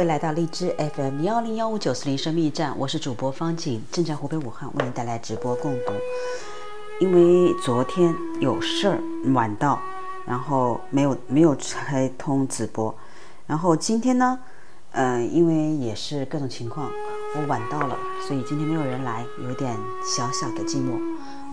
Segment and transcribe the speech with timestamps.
[0.00, 5.92] 欢迎来到荔枝 FM 幺零幺五九四零生命驿站，我是主播方景，正在湖北武汉为您带来直播共读。
[7.02, 8.98] 因为昨天有事儿
[9.34, 9.78] 晚到，
[10.24, 12.94] 然后没有没有开通直播，
[13.46, 14.38] 然后今天呢，
[14.92, 16.90] 嗯，因为也是各种情况，
[17.36, 17.94] 我晚到了，
[18.26, 20.94] 所以今天没有人来，有点小小的寂寞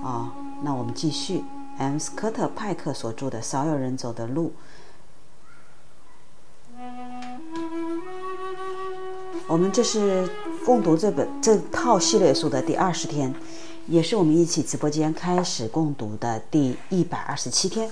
[0.01, 0.31] 啊。
[0.63, 1.43] 那我们继续
[1.79, 4.45] ，M 斯科特派克所著的《少有人走的路》。
[9.47, 10.27] 我们这是
[10.65, 13.33] 共读这本这套系列书的第二十天，
[13.87, 17.89] 也是我们一起直播间开始共读的第一百二十七天。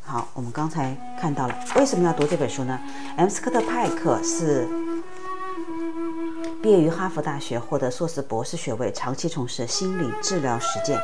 [0.00, 2.80] 好，我们刚才看到了，为什么要读这本书呢
[3.18, 4.66] ？M 斯科特派克是
[6.62, 10.98] 毕业于哈佛大学，获得硕士、博士学位，长期从事心理治疗实践，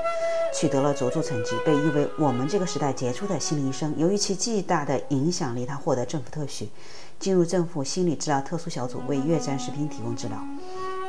[0.59, 3.94] 取得了卓著成绩，被誉为我们这个时代杰出的心理医生。
[3.98, 6.70] 由于其巨大的影响力，他获得政府特许。
[7.24, 10.36] 进入政府心理治疗特殊小组，为越战士兵提供治疗。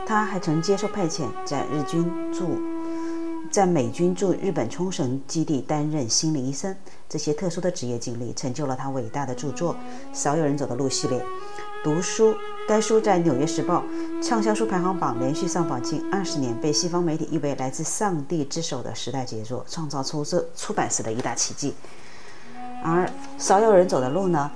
[0.08, 2.58] 他还曾接受派遣，在日军驻
[3.52, 6.74] 在美军驻日本冲绳基地担任心理医生。
[7.10, 9.74] 这些特殊的职业经历成就了他伟大的著作
[10.18, 11.22] 《少有人走的路》系列。
[11.84, 12.34] 读书，
[12.66, 13.84] 该书在《纽约时报》
[14.26, 21.76] 畅销书排行榜连续上榜近二十年，被西方媒体誉为来自上帝之手的时代杰作，创造出这出版史的一大奇迹。
[22.82, 23.06] 而
[23.38, 24.50] 《少有人走的路》呢？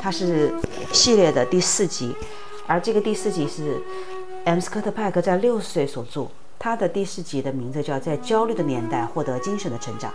[0.00, 0.52] 它是
[0.92, 2.14] 系列的第四集，
[2.66, 3.80] 而这个第四集是
[4.44, 6.26] M 斯科特派克在六十岁所著。
[6.58, 10.10] 他的第四集的名字叫《在焦虑的年代获得精神的成长》。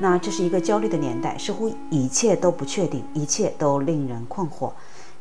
[0.00, 4.72] 那这是一个焦虑的年代，似乎一切都不确定，一切都令人困惑。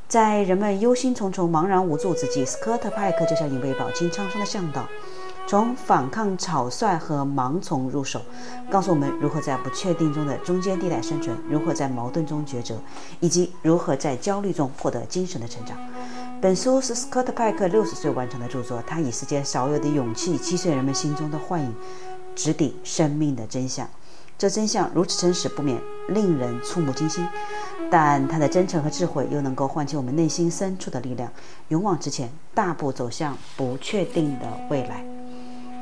[0.07, 4.87] 在人们忧心忡忡、茫然无助之际，斯科特派克就像一位饱经沧桑的向导。
[5.45, 8.21] 从反抗草率和盲从入手，
[8.71, 12.75] 告诉我们如何在不确定中的中间地带生存，如何在矛盾中抉择，
[13.19, 15.77] 以及如何在焦虑中获得精神的成长。
[16.41, 21.73] 本书是斯科特·派克六十岁完成的著作，他以世间少有的勇气击碎人们心中的幻影，
[22.35, 23.87] 直抵生命的真相。
[24.37, 27.25] 这真相如此真实，不免令人触目惊心。
[27.91, 31.29] 但他的真诚和智慧又能够唤起我们内心深处的力量，
[31.67, 35.05] 勇往直前，大步走向不确定的未来。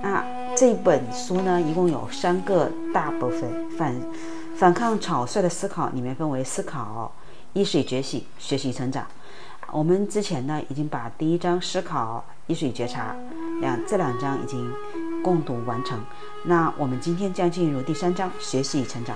[0.01, 0.23] 那
[0.55, 3.95] 这本书呢，一共有三个大部分，反
[4.55, 7.11] 反抗草率的思考里面分为思考、
[7.53, 9.05] 意识与觉醒、学习成长。
[9.71, 13.15] 我们之前呢，已经把第一章思考、意识与觉察
[13.61, 14.69] 两这两章已经
[15.23, 15.97] 共读完成。
[16.45, 19.15] 那我们今天将进入第三章学习与成长。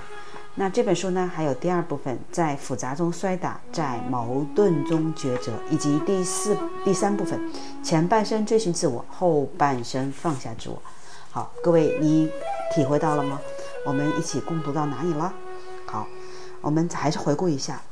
[0.58, 7.38] 那这本书呢，还有第二部分，在复杂中摔打，在矛盾中抉择，以及第四、第三部分，
[7.82, 10.80] 前半生追寻自我，后半生放下自我。
[11.30, 12.30] 好，各位，你
[12.74, 13.38] 体会到了吗？
[13.84, 15.30] 我们一起共读到哪里了？
[15.84, 16.06] 好，
[16.62, 17.82] 我们还是回顾一下。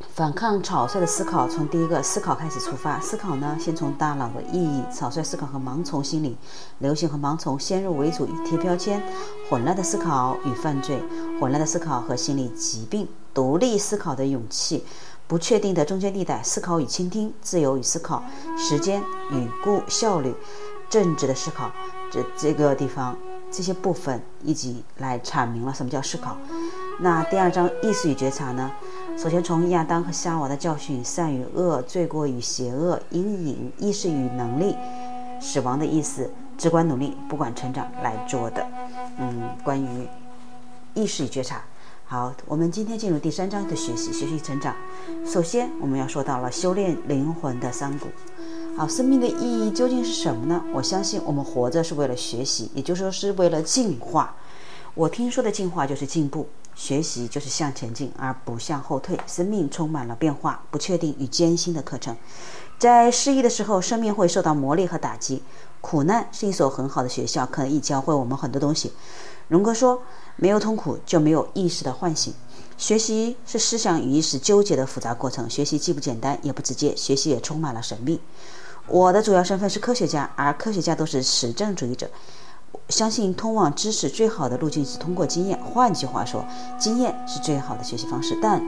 [0.00, 3.00] 反抗草率的思考，从第一个思考开始出发。
[3.00, 6.36] 思考呢，先从大脑的意义、草率思考和盲从心理、
[6.78, 9.02] 流行和盲从、先入为主与贴标签、
[9.50, 11.02] 混乱的思考与犯罪、
[11.40, 14.84] 混乱的思考和心理疾病、独立思考的勇气、
[15.26, 18.22] 不确定的中间地带、思考与倾听、自由与思考、
[18.56, 19.02] 时间
[19.32, 20.32] 与故效率、
[20.88, 21.70] 正直的思考。
[22.10, 23.16] 这这个地方，
[23.50, 26.36] 这些部分一起来阐明了什么叫思考。
[27.00, 28.70] 那第二章意识与觉察呢？
[29.20, 34.76] 首先从亚当和夏娃的教训、善与恶、罪过与邪恶、阴影、意识与能力、
[35.40, 38.64] 死亡的意思、直观努力、不管成长来做的，
[39.18, 40.06] 嗯，关于
[40.94, 41.60] 意识与觉察。
[42.04, 44.72] 好，我们今天进入第三章的学习，学习成长。
[45.26, 48.06] 首先，我们要说到了修炼灵魂的山谷。
[48.76, 50.62] 好，生命的意义究竟是什么呢？
[50.72, 54.36] 我相信我们活着是为了学习，也就是说是为了进化。
[54.94, 56.46] 我听说的进化就是进步。
[56.78, 59.18] 学习就是向前进，而不向后退。
[59.26, 62.16] 生命充满了变化、不确定与艰辛的课程。
[62.78, 65.42] 在失意的时候，生命会受到磨砺和打击。
[65.80, 68.92] 苦难是一所很好的学校，可以教会我们很多东西。
[69.48, 70.00] 荣格说
[70.36, 72.32] ：“没有痛苦，就没有意识的唤醒。”
[72.78, 75.50] 学习是思想与意识纠结的复杂过程。
[75.50, 78.20] 学习既不简单，也不直接，学习也充满了神秘。
[78.86, 82.08] 我的主要身份是科学家，而科学家都是实证主义者。
[82.88, 85.58] 相信通往知识最好的路径是通过经验。
[85.58, 86.44] 换句话说，
[86.78, 88.62] 经验是最好的学习方式，但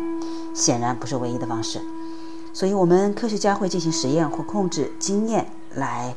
[0.55, 1.81] 显然不是唯一的方式。
[2.53, 6.15] 所以，我们科学家会进行实验或控制经验来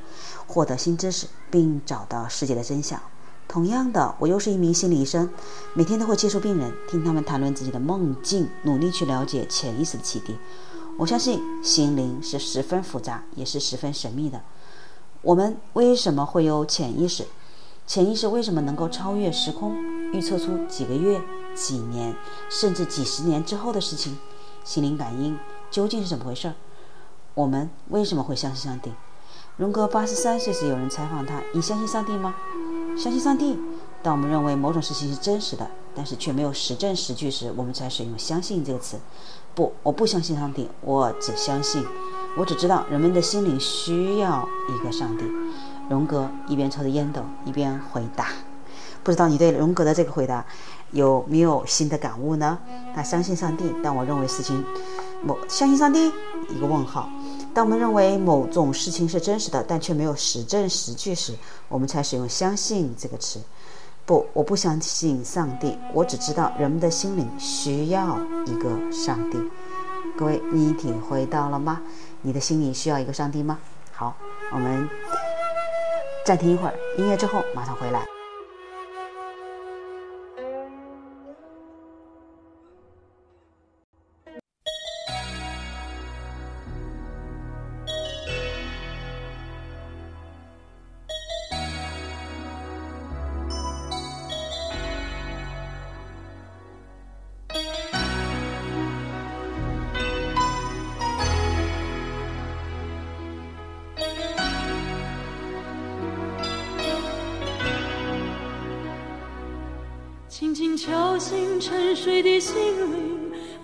[0.48, 3.00] 获得新知识，并找到世界的真相。
[3.48, 5.30] 同样的，我又是一名心理医生，
[5.76, 10.36] 每天都会接触病人，听他们谈论自己的梦境，努力去了解潜意识的启迪。
[10.98, 14.42] 我相信心灵是十分复杂，也是十分神秘的。
[15.22, 17.26] 我们为什么会有潜意识？
[17.86, 19.76] 潜意识为什么能够超越时空，
[20.14, 21.22] 预测出几个月、
[21.54, 22.16] 几年，
[22.50, 24.18] 甚至几十年之后的事情？
[24.64, 25.38] 心灵感应
[25.70, 26.54] 究竟是怎么回事？
[27.34, 28.92] 我们为什么会相信上帝？
[29.58, 32.34] 荣格八十三岁时，有人采访他：“你相信上帝吗？”
[32.98, 33.60] 相信上帝。
[34.02, 38.98] 当我们认为某种事情是真实的，但是却没有实证实据时，我们才使用“相信”这个词。
[39.54, 41.86] 不，我不相信上帝，我只相信，
[42.38, 45.24] 我只知道人们的心灵需要一个上帝。
[45.90, 48.28] 荣格一边抽着烟斗，一边回答
[49.04, 50.46] ：“不知道你对荣格的这个回答
[50.92, 52.58] 有没有新的感悟呢？”
[52.96, 54.64] 他相信上帝，但我认为事情
[55.24, 56.12] 某相信上帝
[56.50, 57.10] 一个问号。
[57.54, 61.34] 当我们认为某种事情是真实的，但却没有实证实据时，
[61.70, 63.40] 我们才使用“相信”这个词。
[64.06, 69.38] 不，我不相信上帝，我只知道人们的心灵需要一个上帝。
[70.18, 71.82] 各位，你体会到了吗？
[72.22, 73.60] 你的心里需要一个上帝吗？
[73.94, 74.16] 好，
[74.52, 74.90] 我们
[76.24, 78.06] 暂停一会儿，音乐之后马上回来。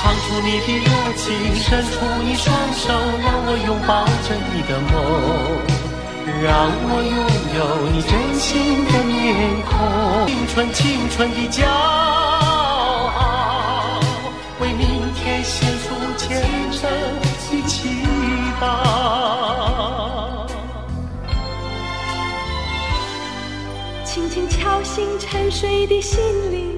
[0.00, 1.26] 唱出你的热情，
[1.56, 2.86] 伸出你双手，
[3.20, 4.94] 让我拥抱着你的梦，
[6.40, 6.46] 让
[6.88, 7.18] 我拥
[7.58, 8.46] 有你真心
[8.86, 9.14] 的面
[9.66, 9.68] 孔，
[10.28, 13.18] 青春青春的骄傲，
[14.60, 15.86] 为明天献出
[16.16, 16.88] 虔诚
[17.50, 17.76] 的祈
[18.60, 18.62] 祷。
[24.04, 26.20] 轻轻敲醒沉睡的心
[26.52, 26.77] 灵，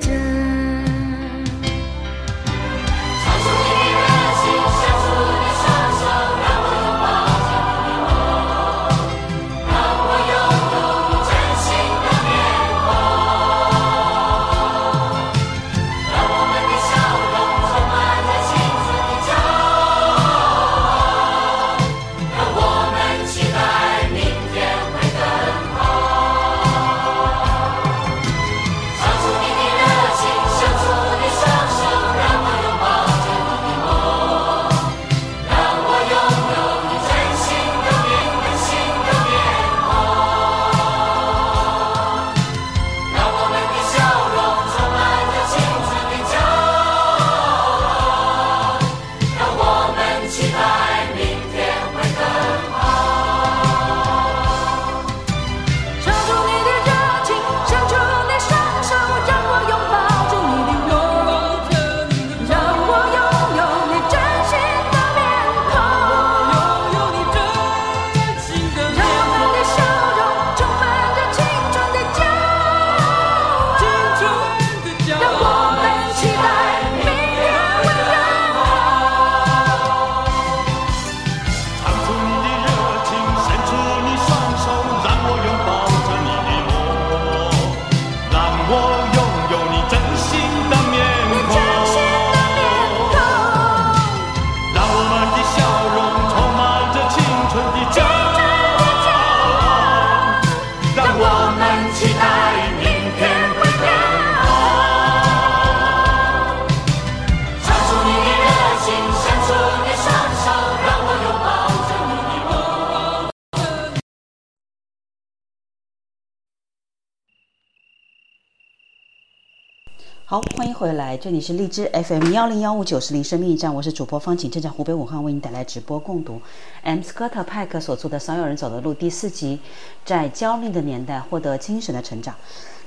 [120.81, 126.41] 回来，这里是荔枝 FM 幺零幺五九四零生命驿站，我是主播方景，正在湖北武汉为你带来直播共读
[126.81, 129.59] M 斯科特派克所著的《所有人走的路》第四集，
[130.03, 132.33] 在焦虑的年代获得精神的成长。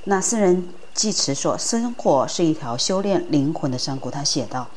[0.03, 4.67] 那诗人济慈说：“生活是一条修炼灵魂的山谷。”他写道：“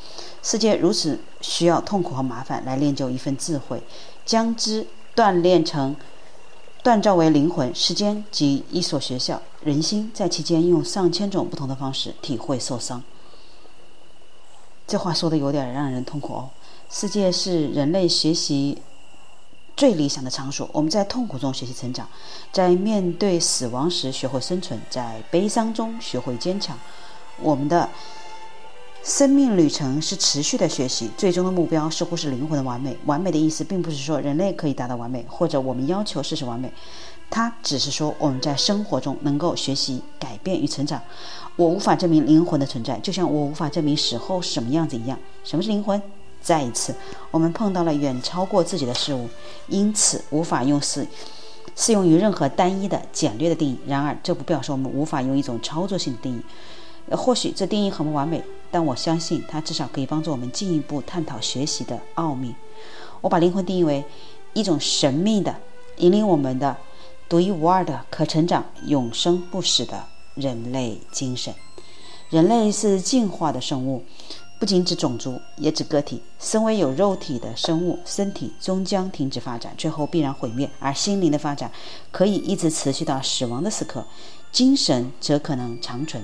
[0.40, 3.82] 世界如此需要痛苦和麻烦来练就一份智慧，
[4.24, 5.96] 将之锻炼成。”
[6.88, 13.02] 锻造为灵魂，时间及一所学校，人心在其间用上千种不同的方式体会受伤。
[14.86, 16.48] 这话说的有点让人痛苦哦。
[16.88, 18.78] 世界是人类学习
[19.76, 22.08] 最理想的场所，我们在痛苦中学习成长，
[22.50, 26.78] 在面对死亡时学会生存，在悲伤中学会坚强。
[27.42, 27.86] 我们的。
[29.04, 32.96] 生命旅程是持续的学习，最终的目标似乎是灵魂的完美。
[33.06, 36.70] 完美的意思并不是说人类可以达到完美，或者我们要求事实完美，
[37.30, 41.00] 它只是说我们在生活中能够学习、改变与成长。
[41.56, 45.18] 我无法证明灵魂的存在，就像我无法证明死后是什么样子一样。
[45.42, 46.00] 什么是灵魂？
[46.40, 46.94] 再一次，
[47.30, 49.28] 我们碰到了远超过自己的事物，
[49.68, 51.06] 因此无法用适
[51.74, 53.78] 适用于任何单一的简略的定义。
[53.86, 56.42] 然而，这不表示我们无法用一种操作性的定义。
[57.16, 62.54] 或许这定义很不完美，但我相信它至少可以帮助我们进一步探讨学习的奥秘。
[63.20, 64.04] 我把灵魂定义为
[64.52, 65.54] 一种神秘的、
[65.96, 66.76] 引领我们的、
[67.28, 71.54] 独一无二的、可成长、永生不死的人类精神。
[72.30, 74.04] 人类是进化的生物，
[74.60, 76.22] 不仅指种族，也指个体。
[76.38, 81.72] 身为有肉体的生物，身体终将停止发展，最后必然毁灭；而心灵的发展
[82.10, 84.04] 可以一直持续到死亡的时刻，
[84.52, 86.22] 精神则可能长存。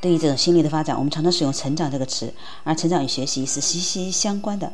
[0.00, 4.72] 对于这种心理的发展，我们常常使用“成长”这个词，而成长与学习是息息相关的。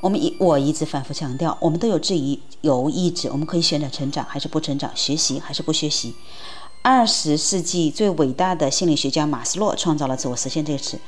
[0.00, 2.14] 我们一我一直反复强调，我们都有自
[2.62, 6.14] 由意志，我们可以选择成长还是不成长，学习还是不学习。
[6.82, 10.98] 二十世纪最伟大的心理学家马斯洛创造了“自我实现”这个词，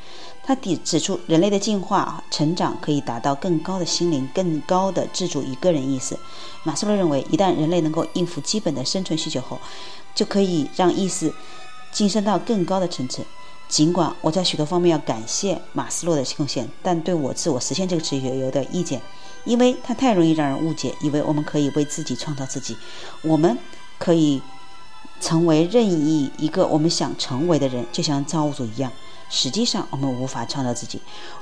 [0.45, 6.15] 他指指出人类的进化成长可以达到更高的心灵、更高的自主与个人意识。
[6.63, 9.59] 马斯洛认为，一旦人类能够应付基本的生存需求后，
[10.15, 11.33] 就可以让意识。
[11.93, 13.23] 晋升到更高的层次。
[13.69, 19.01] 尽管我在许多方面要感谢马斯洛的贡献，但对我“自我实现”这个词也有点意见，
[19.45, 22.77] 因为它太容易让人误解，以为我们可以为自己创造自己，
[23.23, 23.57] 我们
[23.99, 24.43] 可以
[25.23, 28.93] 成为任意一个我们想成为的人，就像造物主一样。
[29.31, 31.01] 实际上，我们无法创造自己，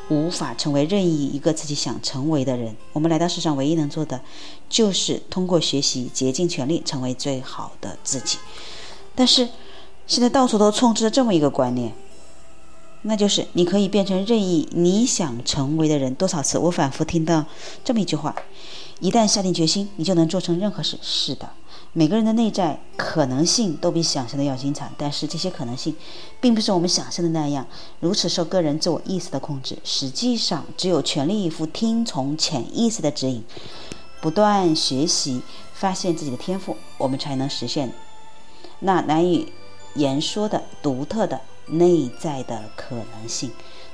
[0.09, 2.76] 无法成为任意一个自己想成为的人。
[2.92, 4.21] 我们来到世上，唯一能做的
[4.69, 8.38] 就是通过学习，竭尽全力成为最好的自己。
[9.16, 9.49] 但是，
[10.11, 11.95] 现在到处都充斥着这么一个观念，
[13.02, 16.12] 那就是你可以变成任意你想成为的人。
[16.17, 17.45] 多少次我反复听到
[17.85, 18.35] 这么一句话：
[18.99, 20.99] 一旦下定决心，你就能做成任何事。
[21.00, 21.49] 是的，
[21.93, 25.95] 每个人的内在可能性都比想象的要精彩，但是这些可能性，
[26.40, 27.64] 并不是我们想象的那样
[28.00, 29.79] 如此受个人自我意识的控制。
[29.85, 33.45] 实际上，只有全力以赴听从潜意识的指引，
[34.21, 37.93] 不断学习，发现自己的天赋，我们才能实现
[38.81, 39.52] 那难以。
[39.94, 43.50] 言说的独特的内在的可能性，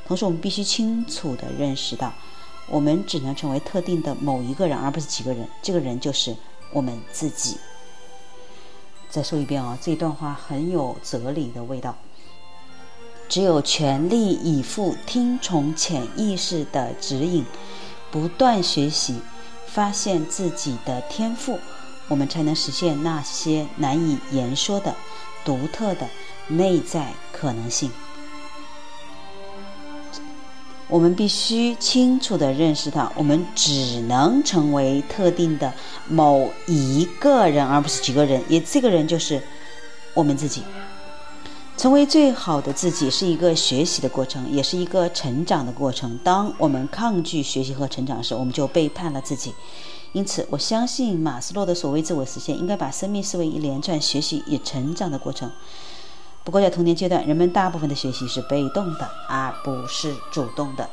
[0.07, 2.13] 同时我们必须清楚地认识到，
[2.69, 5.49] 我们只能成为特定的某一个人，而不是几个人。
[5.63, 6.37] 这个人就是
[6.73, 7.59] 我们自己。
[9.09, 11.97] 再说一遍啊，这一段话很有哲理的味道。
[13.29, 17.45] 只有全力以赴听从潜意识的指引，
[18.11, 19.21] 不断学习，
[19.67, 21.59] 发现自己的天赋，
[22.09, 24.95] 我们才能实现那些难以言说的。
[25.47, 26.07] 独特的
[26.49, 27.91] 内在可能性，
[30.89, 35.73] 我们必须清楚地认识到，我们只能成为特定的
[36.09, 38.43] 某一个人，而不是几个人。
[38.49, 39.41] 也，这个人就是
[40.15, 40.63] 我们自己。
[41.77, 46.19] 成为最好的自己是一个学习的过程，也是一个成长的过程。
[46.25, 49.55] 当我们抗拒学习和成长时，我们就背叛了自己。
[50.17, 55.53] 因此，我相信马斯洛的所谓自我实现，应该把生命视为一连串学习与成长的过程。
[56.43, 60.89] 不过，在童年阶段，人们大部分的学习是被动的，而不是主动的。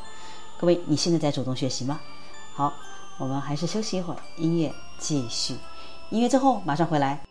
[0.59, 2.01] 各位，你现在在主动学习吗？
[2.53, 2.73] 好，
[3.17, 5.55] 我们还是休息一会儿，音乐继续。
[6.09, 7.21] 音乐之后马上回来。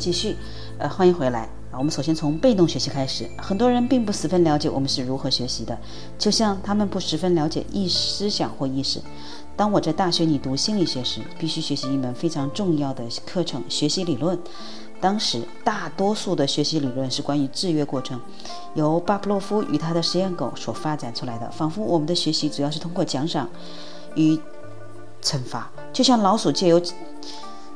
[0.00, 0.34] 继续，
[0.78, 1.76] 呃，欢迎回来啊。
[1.76, 3.28] 我们首先从被动学习开始。
[3.36, 5.78] 很多人并不十分了解我们是如何学习的，
[6.18, 8.98] 就像他们不十分了解意思想或意识。
[9.56, 14.38] 当我在大学里读心理学时，必须学习一门非常重要的课程——学习理论。
[15.02, 18.18] 当时大多数的学习理论是关于制约过程，
[18.72, 23.46] 由巴甫洛夫与他的实验狗所发展出来的，仿佛我们的学习主要是通过奖赏
[24.14, 24.38] 与
[25.22, 26.80] 惩罚，就像老鼠借由。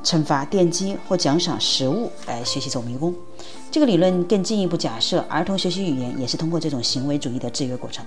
[0.04, 3.14] 惩罚、电击或奖赏食物来学习走迷宫。
[3.70, 8.04] 这个理论更进一步假设，儿童学习语言也是通过这种行为主义的制约过程。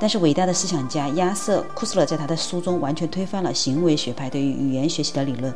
[0.00, 5.52] 但是，伟大的思想家亚瑟·库斯勒在他的书中完全推翻了行为学派对于语言学习的理论。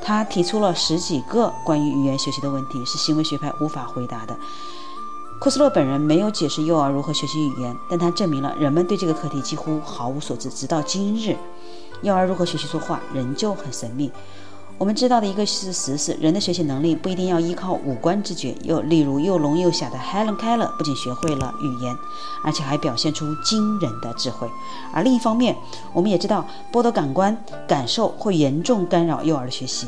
[0.00, 4.36] 他提出了十几个关于语言学习的问题，是行为学派无法回答的。
[5.38, 10.48] 库斯勒本人没有解释幼儿如何学习语言，但他证明了人们对这个课题几乎毫无所知。
[10.48, 11.36] 直到今日，
[12.02, 14.10] 幼儿如何学习说话仍旧很神秘。
[14.82, 18.52] 我们知道的一个事实是，人的学习能力不一定要依靠五官知觉。
[18.64, 21.94] 又例如，又聋又哑的 Helen Keller 不仅学会了语言，
[22.42, 24.50] 而且还表现出惊人的智慧。
[24.92, 25.54] 而另一方面，
[25.92, 29.86] 我们也知道，剥夺感官感受会严重干扰幼儿的学习。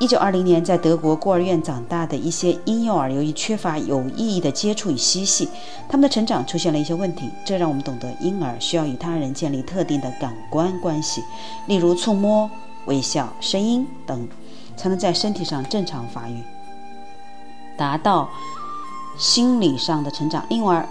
[0.00, 5.48] 一九二零年，在德国孤儿院长大的一些婴幼儿，由于缺乏有意义的接触与嬉戏，
[5.88, 7.30] 他们的成长出现了一些问题。
[7.44, 11.22] 这让我们懂得，婴儿需要与他人建立特定的感官关系，
[11.68, 12.50] 例如触摸。
[12.88, 14.28] 微笑、声音等，
[14.76, 16.42] 才能在身体上正常发育，
[17.76, 18.28] 达到
[19.16, 20.44] 心理上的成长。
[20.48, 20.88] 婴儿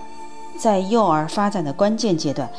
[0.57, 2.49] 在幼儿发展的关键阶段，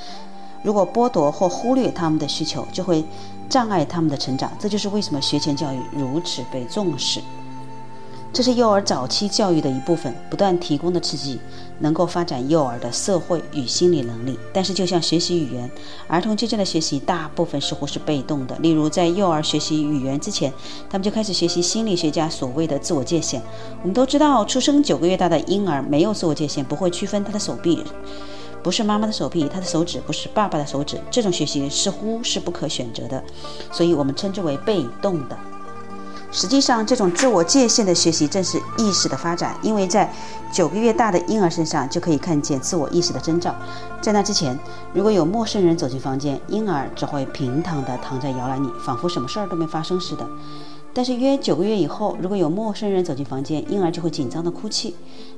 [0.63, 3.05] 如果剥夺或忽略他们的需求，就会
[3.49, 4.53] 障碍他们的成长。
[4.59, 7.23] 这就是为什么学前教育如此被重视。
[8.33, 11.41] 这是幼儿早期教育的一部分，不断提供的刺激
[11.81, 14.39] 能够发展幼儿的社会与心理能力。
[14.53, 15.71] 但是，就像学习语言，
[16.07, 18.57] 儿童之间的学习大部分似乎是被动的。
[18.59, 20.53] 例如，在幼儿学习语言之前，
[20.91, 23.41] 他们就开始学习心理学家所谓的自我界限。
[23.83, 27.83] 我们都知道，出生九个月大的婴儿没有自我界限，不会区分他的手臂
[28.61, 30.99] 不是妈妈的手臂，他的手指不是爸爸的手指。
[31.11, 33.23] 这种学习似乎是不可选择的，
[33.71, 35.39] 所以我们称之为被动的。
[36.31, 40.13] 实际上，这种自我界限的学习正是意识的发展，因为在
[40.53, 43.55] 九个月大的婴儿身上就可以看见自我意识的征兆。
[44.03, 44.59] 在那之前，
[44.93, 50.29] 如果有陌生人走进房间，婴儿只会平躺地躺在摇篮里，仿佛什么事儿都没发生似的。
[50.93, 54.95] 但是约九个月以后，如果有陌生人走进房间，婴儿就会紧张地哭泣，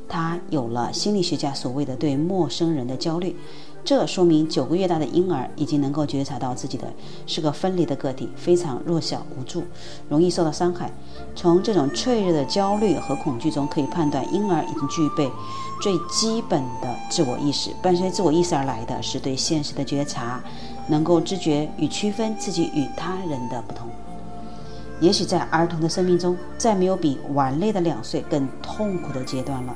[0.08, 3.36] 他有了心理学家所谓的对陌生人的焦虑。
[3.82, 6.86] 这说明九个月大的婴儿已经能够觉察到自己的
[7.26, 9.64] 是个分离的个体，非常弱小无助，
[10.08, 10.92] 容易受到伤害。
[11.34, 15.30] 从这种脆弱的焦虑和恐惧中可以判断，婴儿已经具备
[15.82, 17.70] 最基本的自我意识。
[17.82, 20.40] 伴随自我意识而来的是对现实的觉察，
[20.88, 23.88] 能够知觉与区分自己与他人的不同。
[25.00, 29.74] 也许在儿童的生命中，再没有比玩累的两岁更痛苦的阶段了。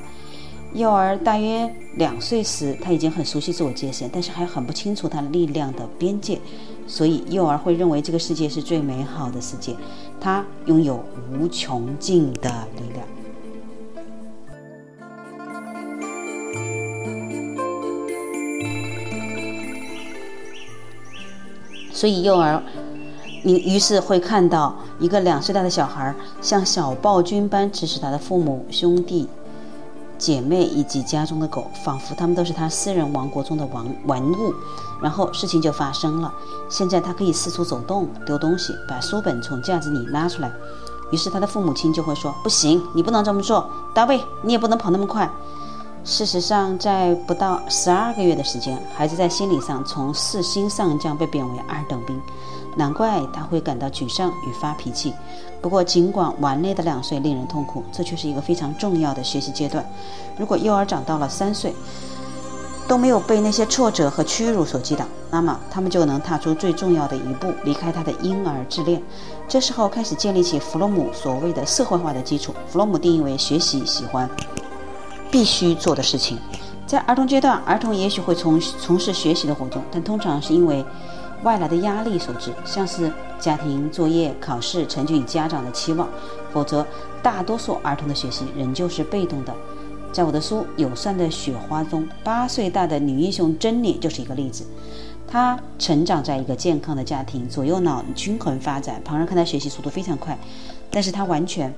[0.75, 6.37] 幼儿大约两岁时，他已经很熟悉自我界限，但是还很不清楚他力量的边界，
[6.85, 9.73] 所以幼儿会认为这个世界是最美好的世界，
[10.19, 13.07] 他拥有无穷尽的力量。
[21.93, 22.61] 所以幼儿，
[23.45, 29.29] 你于是会看到一个两岁大的小孩像小暴君般指使他的父母兄弟。
[30.17, 34.53] 姐妹以及家中的狗，仿佛他们都是他私人王国中的玩玩物。
[35.01, 36.33] 然后事情就发生了。
[36.69, 40.51] 现在他可以四处走动、丢东西、把书本从架子里拉出来。
[41.11, 45.29] 于是他的父母亲就会说：“不行，你不能这么做，大卫，你也不能跑那么快。”
[46.03, 52.19] 事实上，在不到十二个月的时间，孩子在心理上从四星上将被贬为二等兵。
[52.77, 55.13] 难怪他会感到沮丧与发脾气。
[55.65, 59.83] 不过，尽管玩累的两岁令人痛苦，这却是一个非常重要的学习阶段。
[60.37, 61.73] 如果幼儿长到了三岁，
[62.87, 69.01] 都没有被那些挫折和屈辱所击倒，那么他们就能踏出最重要的一步，离开他的婴儿自恋。
[69.47, 72.53] 这时候开始建立起弗洛姆所谓的社会化的基础。
[72.67, 74.29] 弗洛姆定义为学习喜欢
[75.31, 76.37] 必须做的事情。
[76.85, 80.85] 在儿童阶段，儿童也许会从从事学习的活动，但通常是因为。
[81.43, 83.11] 外来的压力所致，像是
[83.45, 86.09] 家庭作业、考试成绩与家长的期望，
[86.51, 86.83] 否则
[87.21, 89.53] 大多数儿童的学习仍旧是被动的。
[90.11, 94.65] 在我的书《友善的雪花》中，八岁大的女英雄珍妮就是一个例子。
[95.27, 98.99] 她成长在一个健康的家庭，左右脑均衡发展。
[99.05, 100.35] 旁人看她学习速度非常快，
[100.89, 101.71] 但是她完全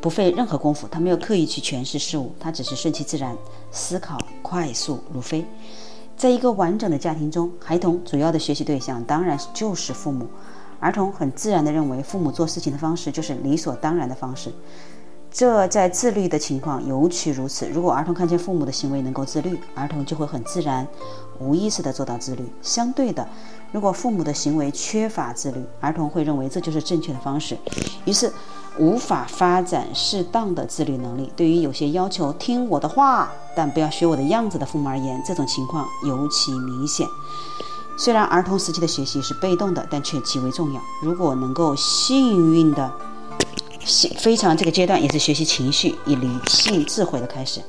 [0.00, 3.36] 不费任何功夫，她没有刻意去诠释事物，她只是顺其自然，
[3.70, 5.44] 思考快速如飞。
[6.16, 10.26] 在一个完整的家庭中，孩童主要的学习对象当然就是父母。
[10.80, 14.52] 儿童很自然地认为父母做事情的方式就是理所当然的方式。
[15.28, 17.68] 这在自律的情况尤其如此。
[17.68, 20.86] 如果儿童看见父母的行为能够自律，儿童就会很自然、
[21.38, 22.50] 无意识地做到自律。
[22.62, 23.28] 相对的，
[23.70, 27.58] 如果父母的行为缺乏自律，儿童会认为这就是正确的方式，
[28.06, 28.32] 于是
[28.78, 31.30] 无法发展适当的自律能力。
[31.36, 37.06] 对于有些要求听我的话，但不要学我的样子的父母而言，这种情况尤其明显。
[37.96, 40.80] 虽然儿童时期的学习是被动的，但却极为重要。
[41.02, 42.92] 如果能够幸运的，
[44.18, 47.60] 非常这个阶段也是学习情绪以理性智慧的开始。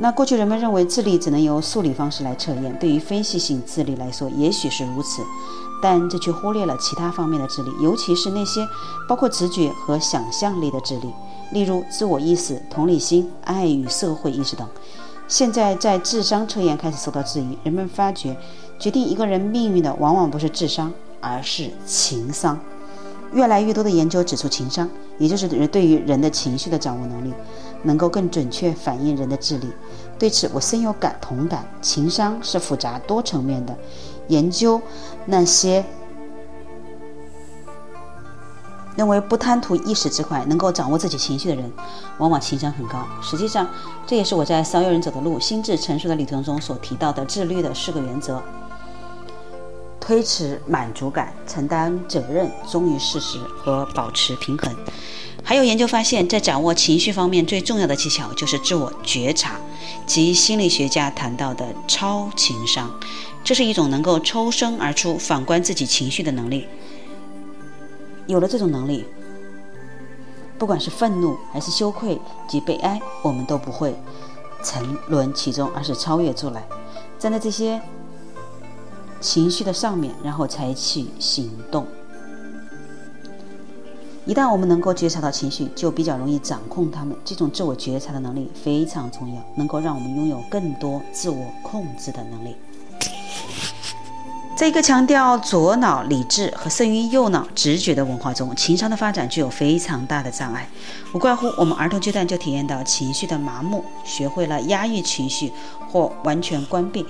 [0.00, 5.22] 那过去人们认为智力只能由数理方式来测验，对于分析性智力来说也许是如此，
[5.82, 8.64] 但这却忽略了其他方面的智力，尤其是那些
[9.08, 11.12] 包括直觉和想象力的智力，
[11.50, 14.68] 例如自我意识、同理心、爱与社会意识等。
[15.26, 18.36] 现在在智商测验开始受到质疑，人们发觉
[18.78, 22.58] 决定一个人命运的往往不是智商，而是情商。
[23.32, 24.88] 越来越多的研究指出，情商，
[25.18, 27.34] 也就是对于人的情绪的掌握能力，
[27.82, 29.70] 能够更准确反映人的智力。
[30.18, 31.66] 对此，我深有感同感。
[31.82, 33.76] 情商是复杂多层面的。
[34.28, 34.80] 研究
[35.26, 35.84] 那些
[38.96, 41.70] 认为不贪图一时之快，能够掌握自己情绪的人，
[42.16, 43.06] 往往情商很高。
[43.20, 43.68] 实际上，
[44.06, 48.42] 这也是我在《少有人走的路》心智成熟的旅程中所提到的自律的四个原则。
[50.00, 54.74] 推迟满足感、承担责任、忠于事实和保持平衡。
[55.44, 59.56] 还有研究发现，在掌握情绪方面，最重要的技巧就是自我觉察，
[60.06, 62.90] 即心理学家谈到的超情商。
[63.44, 66.66] 这是一种能够抽身而出、反观自己情绪的能力。
[68.26, 69.06] 有了这种能力，
[70.58, 73.94] 不管是愤怒还是羞愧及悲哀，我们都不会
[74.62, 76.62] 沉沦其中，而是超越出来，
[77.18, 77.80] 站在这些。
[79.20, 81.86] 情绪的上面，然后采取行动。
[84.24, 87.16] 一旦我们能够觉察到情绪，就比较容易掌控他们。
[87.24, 92.54] 这种自我觉察的能力非常重要，能够让我们拥有更多自我控制的能力。
[94.54, 100.68] 在一个强调左脑理智和胜于右脑直觉的文化中，情商的发展具有非常大的障碍。
[101.14, 105.52] 无怪乎我们儿童阶段就体验到情绪的麻木，学会了压抑情绪
[105.88, 107.06] 或完全关闭。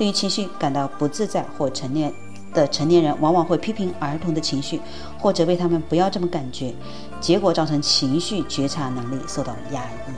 [0.00, 2.10] 对于情绪感到不自在或成年
[2.54, 4.80] 的成年人，往往会批评儿童的情绪，
[5.18, 6.74] 或者为他们不要这么感觉，
[7.20, 10.10] 结果造成情绪觉察能力受到压抑，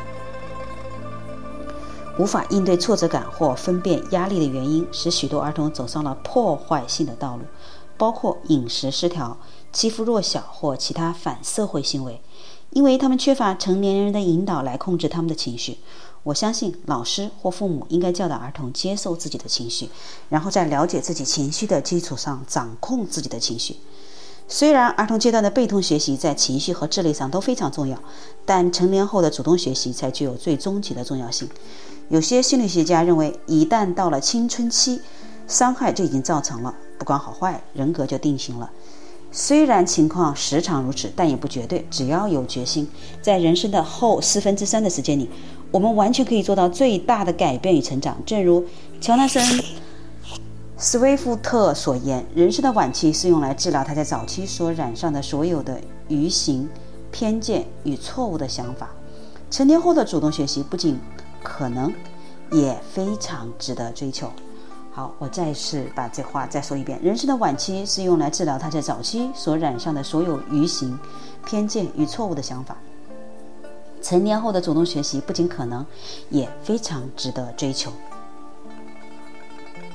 [2.17, 7.43] 无法应对挫折感或分辨压力的原因，使许多儿童走上了破坏性的道路，
[7.99, 9.37] 包括饮食失调、
[9.73, 12.21] 欺负弱小或其他反社会行为，
[12.71, 15.79] 因为他们缺乏成年人的引导来控制他们的情绪。
[16.25, 19.89] 我相信老师或父母应该教导儿童接受自己的情绪，
[20.29, 23.77] 然后在了解自己情绪的基础上掌控自己的情绪。
[24.49, 27.99] 虽然儿童阶段的被动学习在情绪和智力上都非常重要，
[28.45, 31.49] 但成年后的主动学习才具有最终极的重要性。
[32.09, 35.01] 有些心理学家认为，一旦到了青春期，
[35.49, 38.71] 伤害就已经造成了，不管好坏，人格就定型了。
[39.31, 41.87] 虽然情况时常如此，但也不绝对。
[41.91, 42.87] 只要有决心，
[43.23, 45.31] 在人生的后四分之三的时间里，
[45.73, 48.17] 我们完全可以做到最大的改变与成长。
[48.25, 48.65] 正如
[49.01, 49.43] 乔纳森·
[50.77, 56.69] 斯威夫特所言：“人生的晚期是用来治疗他在早期所染上的所有的愚行、
[57.11, 58.91] 偏见与错误的想法。”
[59.51, 60.99] 成年后的主动学习不仅
[61.43, 61.93] 可能，
[62.51, 64.31] 也非常值得追求。
[64.91, 70.99] 好，我再次把这话再说一遍：人生的晚期是用来治疗他在早期所染上的所有愚行、
[71.47, 72.77] 偏见与错误的想法。
[74.03, 75.87] 成年后的主动学习不仅可能，
[76.29, 77.93] 也非常值得追求。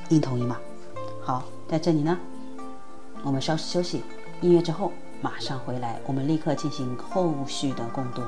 [0.07, 0.57] 您同意吗？
[1.21, 2.17] 好，在这里呢，
[3.21, 4.03] 我们稍事休息，
[4.39, 8.21] 音乐之后马上回来，我们立刻进行后续的共读。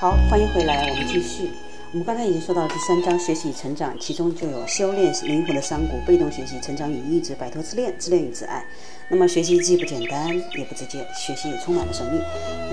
[0.00, 1.50] 好，欢迎回来，我们继续。
[1.92, 8.64] 我们刚才已经说到第三章学习与成长，其中就有修炼灵魂的山谷，被动学习，成长与意志，摆脱自恋，自恋与自爱。
[9.10, 12.18] 那么学习既不简单，也不直接，学习也充满了神秘。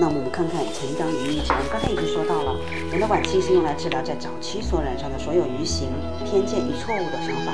[0.00, 1.52] 那我们看看成长与意志。
[1.52, 2.58] 我们刚才已经说到了，
[2.90, 5.86] 人的晚期是用来治疗在早期所染上的所有愚行、
[6.24, 7.52] 偏见与错误的想法。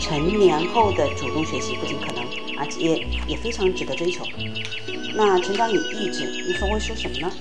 [0.00, 2.26] 成年后的主动学习不仅可能，
[2.58, 4.24] 而且也也非常值得追求。
[5.14, 7.32] 那成长与意志，你说会说什么呢？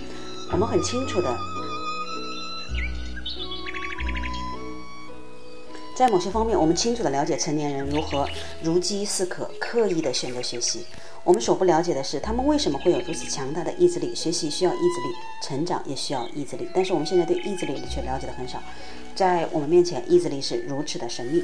[0.54, 1.34] 我们很清楚的
[6.02, 8.28] 在某些方面，我们清楚地了解成年人如何
[8.64, 10.84] 如饥似渴、刻意地选择学习。
[11.24, 14.16] 我们所不了解的是，他们为什么会有如此强大的意志力？
[14.16, 16.68] 学习需要意志力，成长也需要意志力。
[16.74, 18.58] 但是我们现在对意志力却了解的很少，
[19.14, 21.44] 在我们面前，意志力是如此的神秘。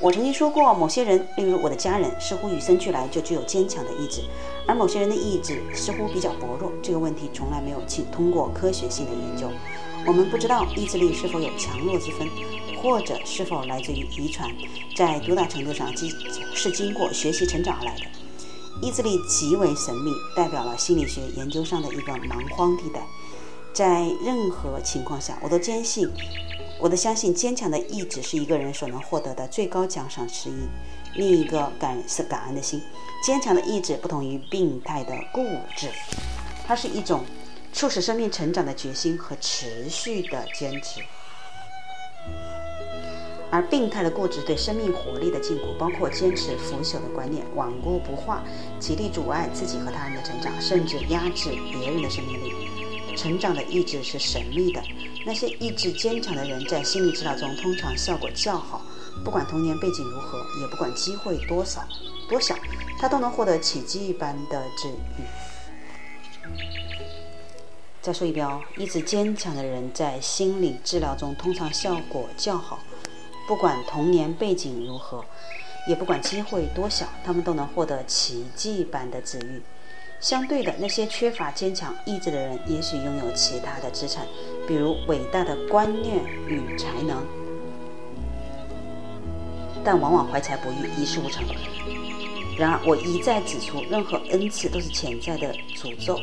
[0.00, 4.22] 我曾经说过，某些人，例如我的家人，似乎与生俱来就具有坚强的意志，
[4.66, 6.72] 而某些人的意志似乎比较薄弱。
[6.82, 9.48] 这个问题从来没有经通过科学性的研究。
[10.04, 12.28] 我们不知道意志力是否有强弱之分，
[12.84, 14.54] 或者是否来自于遗传，
[14.94, 15.90] 在多大程度上
[16.54, 18.02] 是经过学习成长而来的。
[18.82, 23.00] 意志力极为神秘，代表了心理学研究上的一个蛮荒地带。
[23.72, 26.06] 在任何情况下，我都坚信，
[26.78, 30.68] 我都相信坚强的意志是一个人所能获得的最高奖赏之一。
[31.14, 32.82] 另一个感是感恩的心。
[33.24, 35.42] 坚强的意志不同于病态的固
[35.74, 35.88] 执，
[36.66, 37.24] 它是一种
[37.72, 41.00] 促使生命成长的决心和持续的坚持。
[43.54, 48.42] 而病态的固执对生命活力的禁锢，包括坚持腐朽的观念、顽固不化、
[48.80, 52.52] 极力阻碍自己和他人的成长，甚至压制别人的生命力。
[53.16, 54.82] 成长的意志是神秘的，
[55.24, 58.82] 那些意志坚强的人在心理治疗中通常效果较好，
[59.24, 61.86] 不管童年背景如何，也不管机会多少
[62.28, 62.56] 多小，
[62.98, 65.22] 他都能获得奇迹一般的治愈。
[68.02, 72.80] 再说一遍哦，意志坚强的人在心理治疗中通常效果较好。
[73.46, 75.24] 不管童年背景如何，
[75.86, 79.60] 也不管机会多小，他们都能获得奇迹般的治愈。
[80.20, 84.26] 相对的，那些缺乏坚强意志的人，也许拥有其他的资产，
[84.66, 87.22] 比如伟大的观念与才能，
[89.84, 91.44] 但往往怀才不遇，一事无成。
[92.56, 96.20] 然而，我一再指出，任何恩赐都是潜在的诅咒。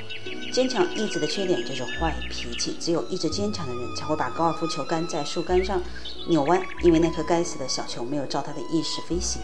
[0.53, 2.75] 坚强意志的缺点就是坏脾气。
[2.79, 5.81] 只有意志坚强的人才会把高尔夫球杆在树干上
[6.29, 9.41] 扭弯，因为那颗该死的小球没有照他的意识飞行。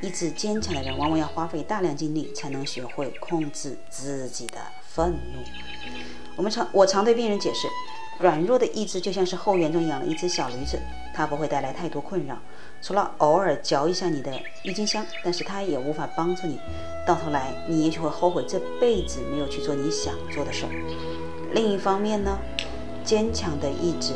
[0.00, 5.42] 意志坚强的人往往要花费大量精力才能学会控制自己的愤怒。
[6.36, 7.66] 我们常我常对病人解释，
[8.20, 10.78] 软弱的意志就像是后园中养了一只小驴子，
[11.14, 12.38] 它不会带来太多困扰。
[12.80, 16.58] 除了偶尔嚼一下你的郁金香，但是它也无法帮助你。
[17.06, 20.70] 到头来，你也许会后悔这辈子没有去做你想做的事儿。
[21.52, 22.38] 另一方面呢，
[23.04, 24.12] 坚强的意志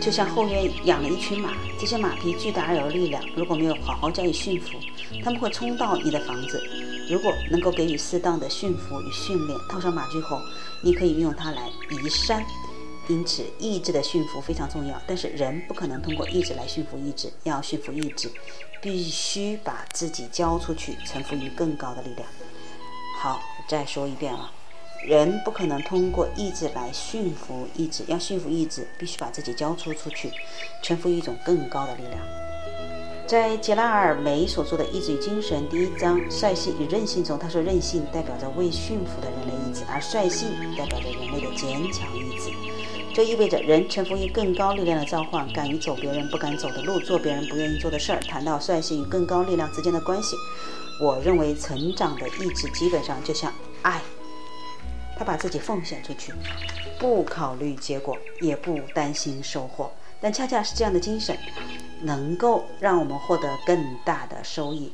[0.00, 4.68] 就像后院养了一群马，这些马匹巨大而有力量，如果没有好好加以驯服，
[5.24, 6.60] 他们会冲到你的房子。
[7.10, 10.38] 如果能够给予适当的驯服与训练，套上马具后，
[10.82, 12.44] 你可以运用它来移山。
[13.08, 15.00] 因此，意志的驯服非常重要。
[15.06, 17.32] 但是，人不可能通过意志来驯服意志。
[17.42, 18.30] 要驯服意志，
[18.82, 22.28] 必须把自己交出去，臣服于更高的力量。
[23.18, 24.52] 好，再说一遍啊，
[25.06, 28.04] 人不可能通过意志来驯服意志。
[28.06, 30.30] 要驯服意志，必须把自己交出出去，
[30.82, 32.20] 臣服于一种更高的力量。
[33.26, 42.50] 在杰拉尔梅所做的《意志与精神》第一章“率性与韧性”中，他说：“韧性代表着未驯服的人类意志，而率性代表着人类的坚强意志。”
[43.18, 48.20] 这意味着人臣服于更高力量的召唤，敢于走别人不敢走的路，做别人不愿意做的事儿。
[48.20, 50.36] 谈到率性与更高力量之间的关系，
[51.02, 53.52] 我认为成长的意志基本上就像
[53.82, 54.00] 爱，
[55.18, 56.32] 他把自己奉献出去，
[57.00, 59.90] 不考虑结果，也不担心收获。
[60.20, 61.36] 但恰恰是这样的精神，
[62.02, 64.92] 能够让我们获得更大的收益。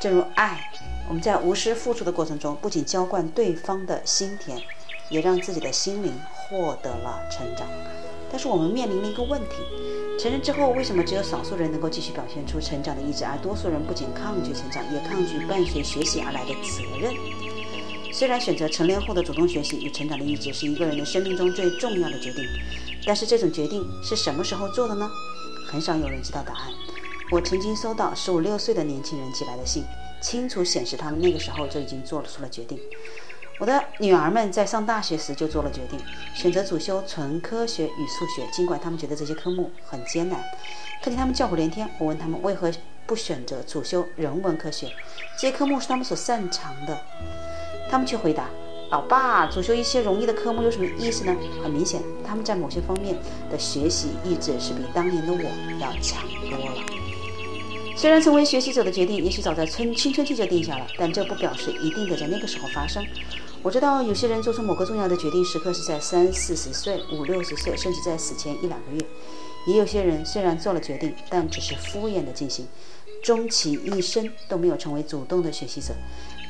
[0.00, 0.72] 正如爱，
[1.06, 4.58] 我们在无私付出的过程中，不仅浇灌对方的心田，
[5.10, 6.18] 也让自己的心灵。
[6.48, 7.66] 获得了成长，
[8.30, 9.56] 但是我们面临了一个问题：
[10.18, 17.12] 成人之后，为什么只有少数人能够继续表现出成长的意志，而多数人不仅抗拒成长，也抗拒伴随学习而来的责任？
[18.12, 22.42] 虽然选择成年后的主动学习与成长的意志是一个人的生命中最重要的决定，
[23.06, 25.08] 但是这种决定是什么时候做的呢？
[25.70, 26.72] 很少有人知道答案。
[27.30, 29.84] 我曾经收到十五六岁的年轻人寄来的信，
[30.22, 32.78] 清楚显示他们那个时候就已经做出了决定。
[33.58, 35.98] 我的女儿们在上大学时就做了决定，
[36.32, 38.46] 选择主修纯科学与数学。
[38.52, 40.40] 尽管他们觉得这些科目很艰难，
[41.02, 42.72] 看见他们叫苦连天，我问他们为何
[43.04, 44.92] 不选择主修人文科学？
[45.36, 47.00] 这些科目是他们所擅长的。
[47.90, 48.48] 他们却回答
[48.92, 53.16] ：“老爸，主修一些容易的科目有什么意思呢？”很明显，他们在某些方面
[53.50, 56.82] 的学习意志是比当年的我要强多了。
[57.96, 63.04] 虽然成为学习者的决定也许早在春青春期就定下了，但这不表示一定得在那个时候发生。
[63.62, 69.00] 我知道有些人做出某个重要的决定时刻是在三四十岁、五六十岁，甚至在死前一两个月；
[69.66, 72.68] 也有些人虽然做了决定，但只是敷衍的进行，
[73.22, 75.92] 终其一生都没有成为主动的学习者；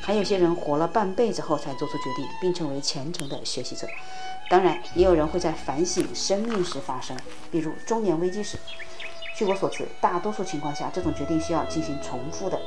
[0.01, 3.87] 还有些人活了半辈子后才做出决定，并成为虔诚的学习者。
[4.49, 7.17] 当然，也有人会在反省生命时发生，
[7.51, 8.57] 比如中年危机时。
[9.35, 12.59] 据我所知，大多数情况下，这种决定需要进行重复的。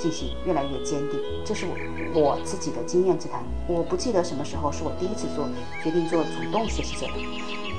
[0.00, 3.44] 进行越来越坚定，这是我我自己的经验之谈。
[3.68, 5.48] 我不记得什么时候是我第一次做
[5.82, 7.12] 决定做主动学习者的，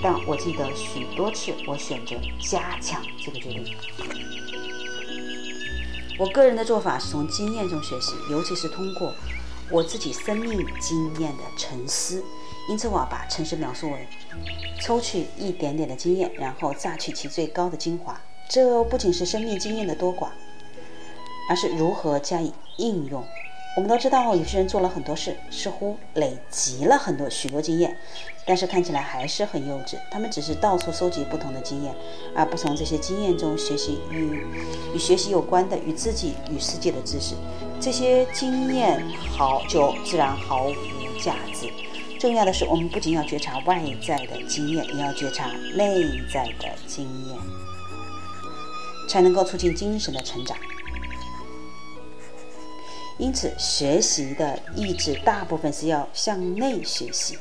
[0.04, 3.66] 但我记得许多次我选择加强这个决定。
[6.20, 9.12] 我个人的做法是从经验中学习，尤其是通过
[9.72, 12.24] 我自己生命经验的沉思。
[12.70, 14.08] 因此，我把沉思描述为
[14.80, 18.22] 抽取一点点的经验，然后榨取其最高的精华。
[18.48, 20.28] 这不仅是生命经验的多寡。
[21.50, 23.24] 而是如何加以应用。
[23.78, 27.96] 我们都知道，有些人做了很多事，似乎累积了很多许多经验，
[28.46, 29.96] 但是看起来还是很幼稚。
[30.12, 31.96] 他们只是到处收集不同的经验，
[32.36, 34.44] 而不从这些经验中学习与
[34.94, 37.34] 与学习有关的、与自己与世界的知识。
[37.80, 39.02] 这些经验
[39.38, 40.74] 好就自然毫无
[41.24, 41.70] 价值。
[42.20, 47.38] 重要的是，我们不仅要觉察外在的经验，也要觉察内在的经验，
[49.08, 50.58] 才能够促进精神的成长。
[53.22, 57.38] 因此，学习的意志大部分是要向内学习。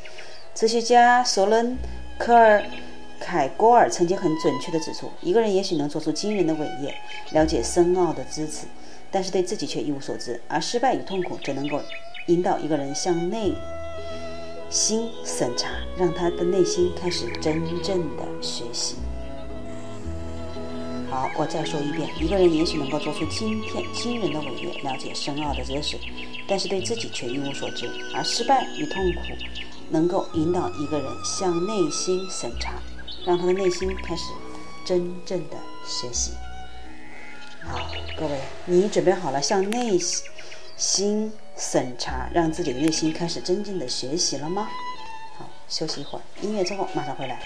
[0.55, 1.74] 哲学家索伦
[2.18, 2.62] 科尔
[3.18, 6.95] 凯郭尔曾经很准确地指出，一个人也许能做出惊人的伟业，
[7.33, 8.66] 了解深奥的知识，
[9.11, 11.81] 但是对自己却一无所知；而失败与痛苦则能够
[12.26, 13.55] 引导一个人向内
[14.68, 18.97] 心审查，让他的内心开始真正的学习。
[21.11, 25.99] 好，我再说一遍，一个人也许能够做出惊天惊人的伟业，了解深奥的知识，
[26.47, 29.21] 但是对自己却一无所知；而失败与痛苦
[29.91, 32.75] 能够引导一个人向内心审查，
[33.27, 34.23] 让他的内心开始
[34.85, 36.31] 真正的学习。
[37.65, 39.99] 好，各位，你准备好了向内
[40.77, 44.69] 心审查，让自己的内心开始真正的学习了吗？
[45.37, 47.43] 好，休息一会儿，音乐之后马上回来。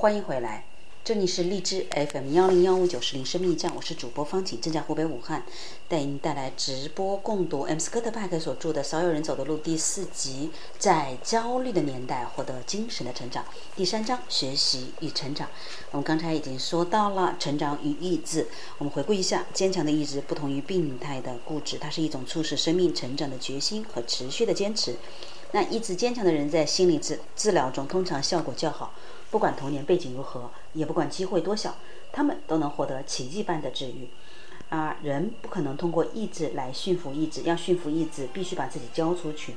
[0.00, 0.64] 欢迎回来，
[1.04, 5.44] 这里是荔枝 FM 幺零幺五九四零生命站，我是主播方景，正在湖北武汉，
[5.88, 13.44] 带您带来直播共读 M 斯科特派克所著的《少有人走的路》第四集，在焦虑的年代获得精神的成长，
[13.76, 15.46] 第三章学习与成长。
[15.90, 18.48] 我们刚才已经说到了成长与意志，
[18.78, 24.96] 我们回顾一下，坚强的意志不同于病态的固执，它是一种促使生命成长的决心和持续的坚持。
[25.52, 28.92] 那意志坚强的人在心理治治疗中通常效果较好。
[29.30, 31.76] 不管童年背景如何，也不管机会多小，
[32.12, 34.08] 他们都能获得奇迹般的治愈。
[34.68, 39.56] 啊，人不可能通过意志来驯服意志，要驯服意志，必须把自己交出去，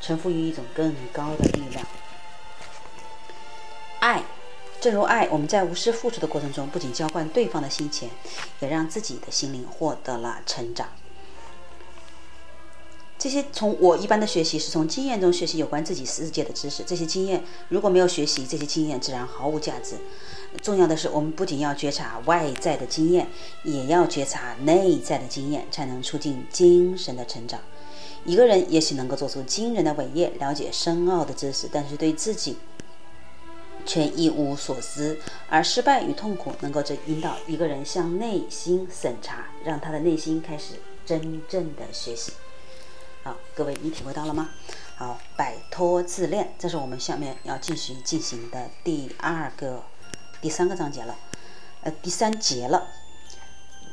[0.00, 1.86] 臣服于一种更高的力量。
[4.00, 4.24] 爱，
[4.80, 8.10] 正如爱，我们在无私付出的过程中，不仅交换对方的心钱，
[8.58, 10.88] 也让自己的心灵获得了成长。
[13.18, 16.84] 这些从我一般的学习是从经验中学习有关自己世界的知识。
[16.86, 19.96] 这些经验如果没有学习，这些经验自然毫无价值。
[20.62, 23.28] 重要的是，我们不仅要觉察外在的经验，
[23.64, 27.60] 也要觉察内在的经验，才能促进精神的成长。
[28.24, 32.56] 一个人也许能够做出惊人的伟业，了解深奥的知识，但是对自己
[33.84, 35.18] 却一无所知。
[35.48, 42.32] 而失败与痛苦能够这引导一个人向内心审查，让他的内心开始真正的学习。
[43.24, 44.50] 好，各位，你体会到了吗？
[44.96, 49.82] 好，摆脱自恋，这是我们下面要继续进行的第二个、
[50.40, 51.16] 第三个章节了，
[51.82, 52.88] 呃，第三节了。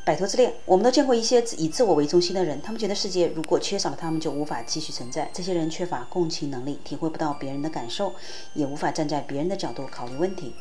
[0.06, 5.30] 摆脱自恋，我们都见过一些以自我为中心的人，他们觉得世界如果缺少了他们，就无法继续存在。
[5.34, 8.14] 这些人缺乏共情能力，体会不到别人的感受，
[8.54, 10.56] 也无法站在别人的角度考虑问题。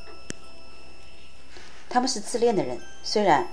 [1.88, 3.46] 他们是自恋的人，虽然。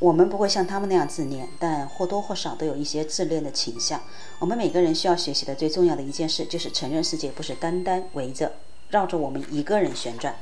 [0.00, 4.02] 我们不会像他们那样自恋，但或多或少都有一些自恋的倾向。
[4.38, 8.52] 我们每个人需要学习的最重要的一件事，就是承认世界不是单单围着、
[8.90, 10.36] 绕着我们一个人旋转。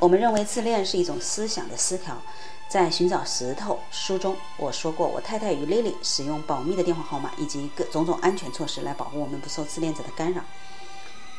[0.00, 2.20] 我们认为自恋是一种思想的失调。
[2.68, 10.42] 在《寻找石头》书中，我说过，我太太与莉莉使用保密的电话号码以及各种种安全措施来保护我们不受自恋者的干扰。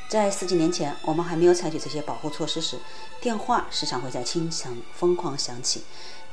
[0.10, 2.80] 在十几年前，我们还没有采取这些保护措施时，
[3.22, 5.84] 电话时常会在清晨疯狂响起。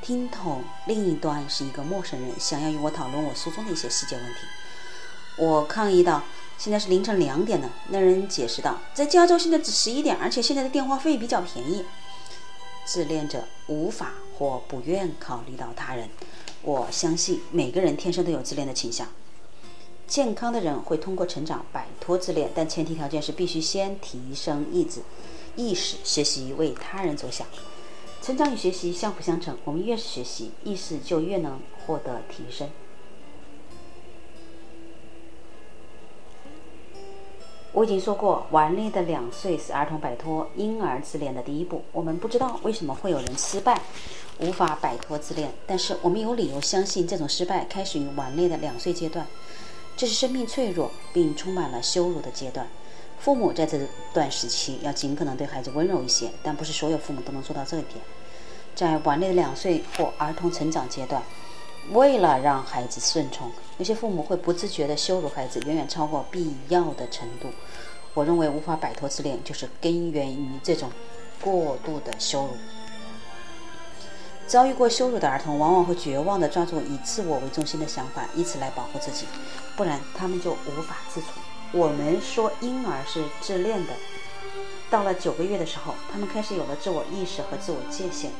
[0.03, 4.40] 听筒另一端是一个陌生人，想要与我讨论我书中的一些细节问题。
[5.38, 6.22] 我抗议道
[6.57, 11.84] ：“现在是凌晨两点了。”那人解释道：“在加州现在只十一点，而且现在的电话费比较便宜。”
[12.86, 16.09] 自恋者无法或不愿考虑到他人。
[16.62, 19.09] 我相信每个人天生都有自恋的倾向。
[20.07, 25.03] 健康的人会通过成长摆脱自恋，但前提条件是必须先提升意志、
[25.57, 27.44] 意识，学习为他人着想。
[28.26, 32.68] 成长与学习相辅相成，我们越是学习，意识就越能获得提升。
[37.70, 41.84] 我已经说过，顽劣的两岁是儿童摆脱婴儿自恋的第一步。
[41.92, 43.80] 我们不知道为什么会有人失败，
[44.40, 49.24] 无法摆脱自恋，但是我们有理由相信，这种失败开始于顽劣的两岁阶段。
[49.96, 52.66] 这是生命脆弱并充满了羞辱的阶段。
[53.20, 53.78] 父母在这
[54.12, 58.00] 段时期要尽可能对孩子温柔一些，但不是所有父母都能做到这一点。
[58.76, 61.22] 在顽劣的两岁或儿童成长阶段，
[61.92, 67.48] 为了让孩子顺从，有些父母会不自觉地羞辱孩子，远远超过必要的程度。
[68.12, 70.90] 我认为无法摆脱自恋，就是根源于这种
[71.40, 72.50] 过度的羞辱。
[74.46, 79.26] 遭遇过羞辱的儿童，往往会绝望地抓住以自我为中心的想法，以此来保护自己，
[79.74, 81.28] 不然他们就无法自处。
[81.72, 83.94] 我们说婴儿是自恋的，
[84.90, 88.30] 到了九个月的时候，他们开始有了自我意识和自我界限。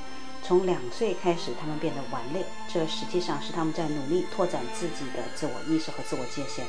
[0.47, 6.65] 从两岁开始，他们变得顽劣，这实际上是他们在努力拓展自己的自我意识和自我界限。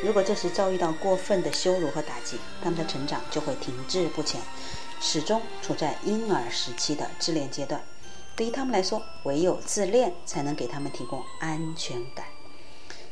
[0.00, 4.40] 如果这时遭遇到过分的羞辱和打击，他们的成长就会停滞不前，
[5.00, 7.82] 始终处在婴儿时期的自恋阶段。
[8.36, 12.24] 对于他们来说，唯有自恋才能给他们提供安全感。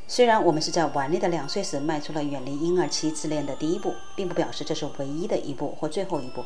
[0.06, 6.44] 虽然我们是在顽劣的两岁时迈出了远离婴儿期自恋的第一步，并不表示这是唯一的一步或最后一步。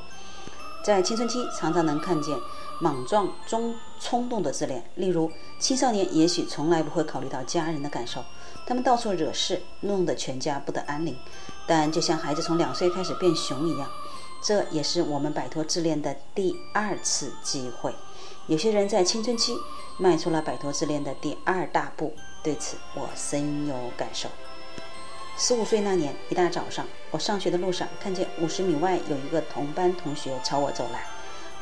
[0.85, 2.39] 在青春期，常常能看见
[2.81, 8.23] 莽撞中冲动的自恋，例如青少年也许从来不会考虑到家人的感受。
[8.67, 11.17] 他们到处惹事，弄得全家不得安宁。
[11.67, 13.89] 但就像孩子从两岁开始变熊一样，
[14.43, 17.95] 这也是我们摆脱自恋的第二次机会。
[18.47, 19.57] 有些人在青春期
[19.99, 22.13] 迈出了摆脱自恋的第二大步，
[22.43, 24.29] 对此我深有感受。
[25.39, 31.16] 十五岁那年，一大早上，我上学的路上，看见五十米外有一个同班同学朝我走来。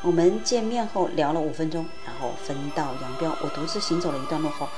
[0.05, 3.35] 我们见面后聊了五分钟，然后分道扬镳。
[3.43, 4.69] 我独自行走了一段路后。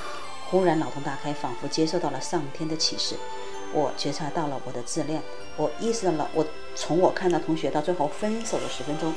[0.49, 3.17] 忽然脑洞大开，仿佛接受到了上天的启示。
[3.73, 5.21] 我觉察到了我的自恋，
[5.57, 6.47] 我意识到了我
[6.77, 9.13] 从我看到同学到最后分手的十分钟，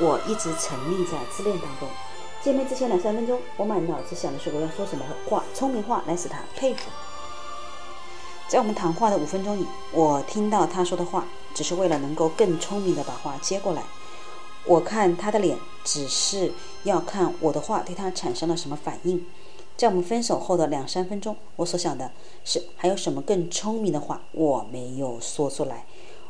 [0.00, 1.86] 我一直沉溺在自恋当中。
[2.42, 6.90] 见面之前两三分钟，我满脑子想的是我要说什么话，聪明话来使他佩服。
[8.48, 13.82] 在我们谈话的五分钟里，我听到他说的话，只是为了能够更聪明的把话接过来。
[14.66, 16.52] 我看他的脸，只是
[16.84, 19.24] 要看我的话对他产生了什么反应。
[19.76, 22.10] 在我们分手后的两三分钟，我所想的
[22.44, 25.84] 是还有什么更聪明的话我没有说出来。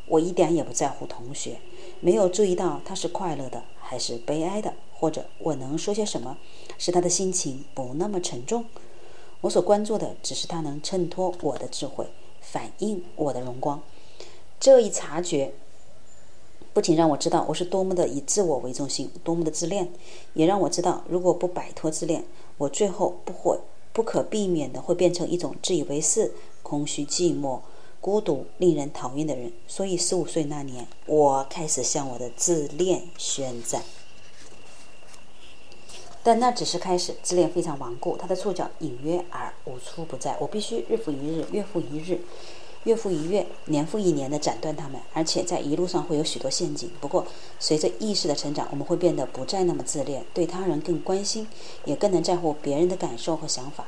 [0.07, 1.59] 我一点也不在乎同学，
[1.99, 6.37] 没有注意到他是快乐的还是悲哀的，或者我能说些什么
[6.77, 8.65] 使他的心情不那么沉重。
[9.41, 12.05] 我所关注的只是他能衬托我的智慧，
[12.41, 13.81] 反映我的荣光。
[14.59, 15.53] 这一察觉
[16.75, 19.93] 不仅让我知道我是多么的以自我为中心，多么的自恋，
[20.33, 22.25] 也让我知道如果不摆脱自恋。
[22.57, 23.57] 我最后不会
[23.93, 27.61] 不可避免的会变成一种自以为是、空虚、寂寞、
[28.01, 29.53] 孤独、令人讨厌的人。
[29.65, 33.81] 所以，十五岁那年，我开始向我的自恋宣战。
[36.23, 40.35] 但那只是开始，自恋非常顽固，它的触角隐约而无处不在。
[40.41, 42.19] 我必须日复一日，月复一日。
[42.85, 46.89] 月复一月，年复一年地斩断它们，而且在一路上会有许多陷阱。
[47.01, 47.25] 不过，
[47.59, 51.47] 随着意识的成长，我们会变得不再那么自恋，对他人更关心，
[51.85, 53.85] 也更能在乎别人的感受和想法。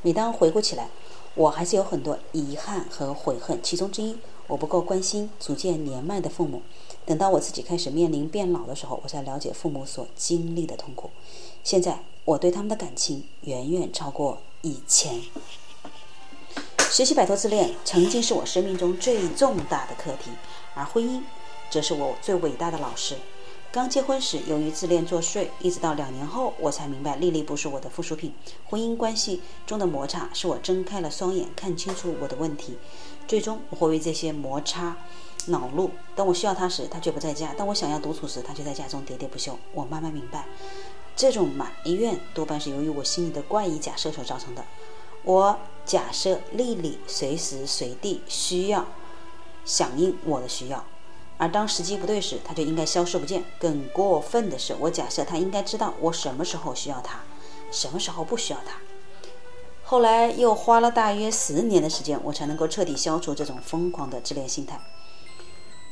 [0.00, 0.88] 每当回顾起来，
[1.34, 3.60] 我还是有很多遗憾和悔恨。
[3.62, 6.62] 其中之一，我不够关心逐渐年迈的父母。
[7.04, 11.10] 等到我自己开始面临变老的时候，我才了解父母所经历的痛苦。
[11.62, 15.20] 现在，我对他们的感情远远超过以前。
[16.90, 20.30] 学习摆脱自恋，曾经是我生命中最重大的课题，
[20.74, 21.22] 而婚姻，
[21.70, 23.14] 则是我最伟大的老师。
[23.70, 28.32] 刚结婚时，由于自恋作祟，一直到两年后，我才明白，丽丽不是我的附属品。
[28.64, 32.78] 婚姻关系中的摩擦，是我睁开了双眼，看清楚我的问题。
[33.28, 34.96] 最终，我会为这些摩擦
[35.46, 35.90] 恼怒。
[36.16, 39.58] 当我需要他时，他却不在家；当我想要独处时，他却在家中喋喋不休。
[39.74, 40.46] 我慢慢明白，
[41.14, 44.64] 这种埋怨多半是由于我心里的怪异假设所造成的。
[45.28, 48.86] 我假设丽丽随时随地需要
[49.62, 50.82] 响应我的需要，
[51.36, 53.44] 而当时机不对时，她就应该消失不见。
[53.60, 57.20] 更过分的是，我假设她应该知道我什么时候需要她，
[57.70, 58.78] 什么时候不需要她。
[59.84, 64.80] 后来又花了大约十年的时间，我才能够彻底消除这种疯狂的自恋心态。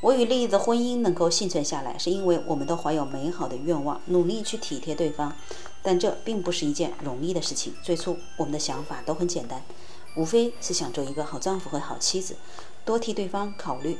[0.01, 5.37] 我与丽丽的婚姻能够幸存下来，是因为我们都怀有美好的愿望，努力去体贴对方。
[5.87, 7.73] 但这并不是一件容易的事情。
[7.81, 9.63] 最初，我们的想法都很简单，
[10.17, 12.35] 无非是想做一个好丈夫和好妻子，
[12.85, 13.97] 多替对方考虑。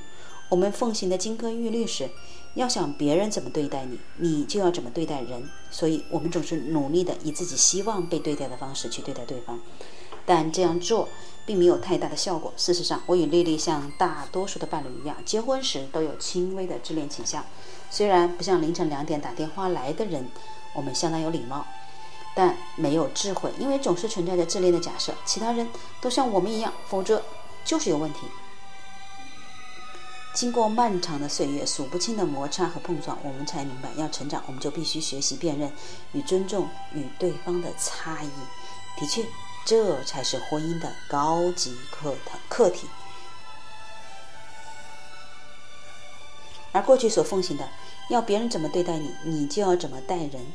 [0.49, 2.11] 我们奉行的金科玉律是：
[2.55, 5.49] 要想别人怎么对待你，你就要怎么对待人。
[5.71, 9.61] 所以，我们总是努力的以自己希望被对待的方式去对待对方，
[10.25, 11.09] 但这样做
[11.45, 12.53] 并没有太大的效果。
[12.57, 17.45] 事实上，我与丽丽像大多数的伴侣一样，结婚时都有轻微的自恋倾向。
[17.89, 20.29] 虽然不像凌晨两点打电话来的人，
[20.77, 21.67] 我们相当有礼貌，
[22.35, 25.69] 但没有智慧，因为总是存在着自恋的假设，其他人
[26.01, 27.25] 都像我们一样，否则
[27.65, 28.21] 就是有问题。
[30.35, 35.73] 经过漫长的岁月、数不清的摩擦和碰撞，我们才明白，要成长，我们就必须学习辨认
[36.13, 38.29] 与尊重与对方的差异。
[39.01, 39.25] 的确，
[39.65, 42.87] 这才是婚姻的高级课堂课题。
[46.73, 47.67] 而过去所奉行的，
[48.09, 50.47] 要别人怎么对待你，你就要怎么待人，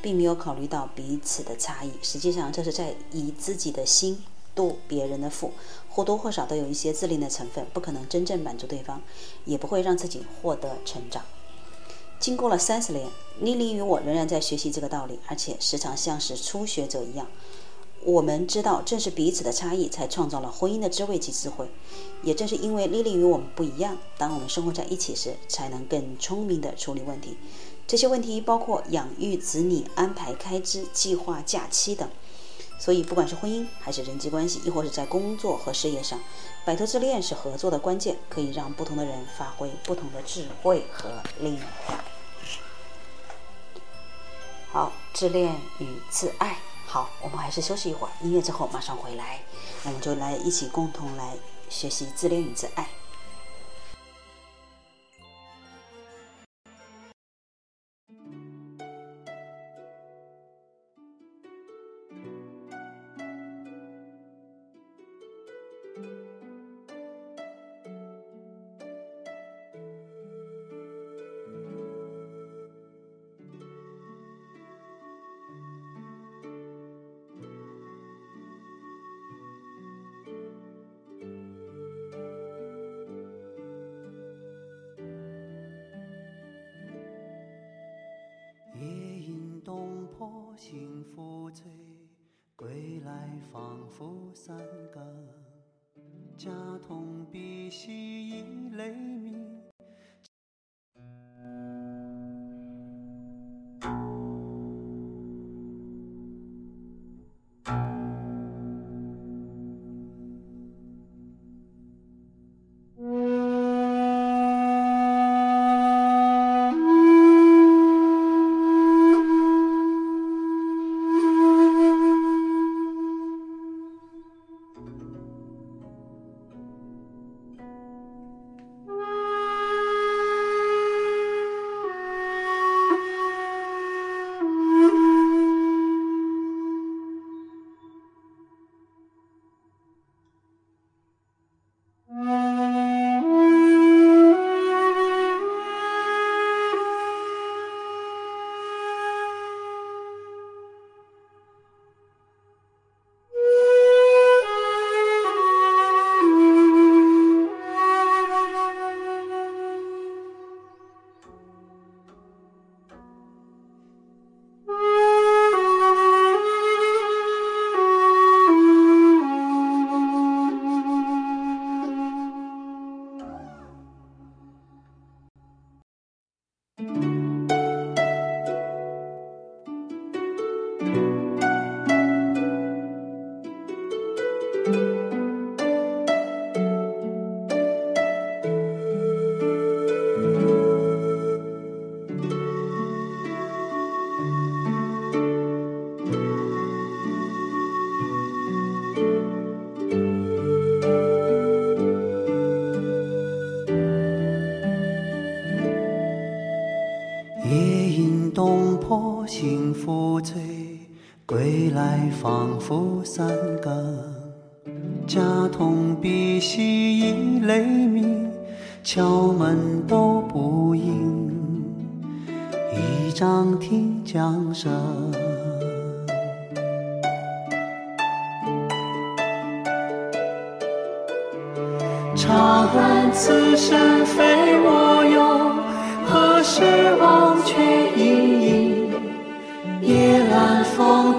[0.00, 1.92] 并没有考虑到彼此的差异。
[2.02, 4.22] 实际上，这是在以自己的心。
[4.52, 5.52] 度别人的腹，
[5.88, 9.00] 或多或少都有一些自恋的成分，不可能真正满足对方，
[9.44, 11.22] 也不会让自己获得成长。
[12.18, 13.06] 经过了三十年，
[13.38, 17.28] 妮妮与我仍然在学习这个道理，而且时常像是初学者一样。
[18.02, 21.68] 我们知道，正是彼此的差异，才创造了婚姻的滋味及智慧。
[22.22, 27.36] 也正是因为莉莉与我们不一样，当我们生活在一起时，才能更聪明地处理问题。
[27.86, 32.08] 这些问题包括养育子女、安排开支、计划假期等。
[32.78, 36.18] 所以，不管是婚姻还是人际关系，亦或是在工作和事业上，
[36.64, 41.62] 摆脱自恋是合作的关键，可以让不同的人发挥不同的智慧和力量。
[44.72, 46.56] 好，自恋与自爱。
[46.92, 49.38] 好，我们还是休息一会儿，音乐之后马上回来，
[49.84, 51.36] 我们就来一起共同来
[51.68, 52.84] 学习自恋与自爱。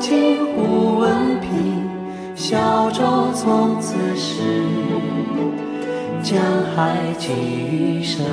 [0.02, 1.88] 今湖闻凭，
[2.36, 4.42] 小舟从此逝，
[6.24, 6.42] 江
[6.76, 8.26] 海寄余生。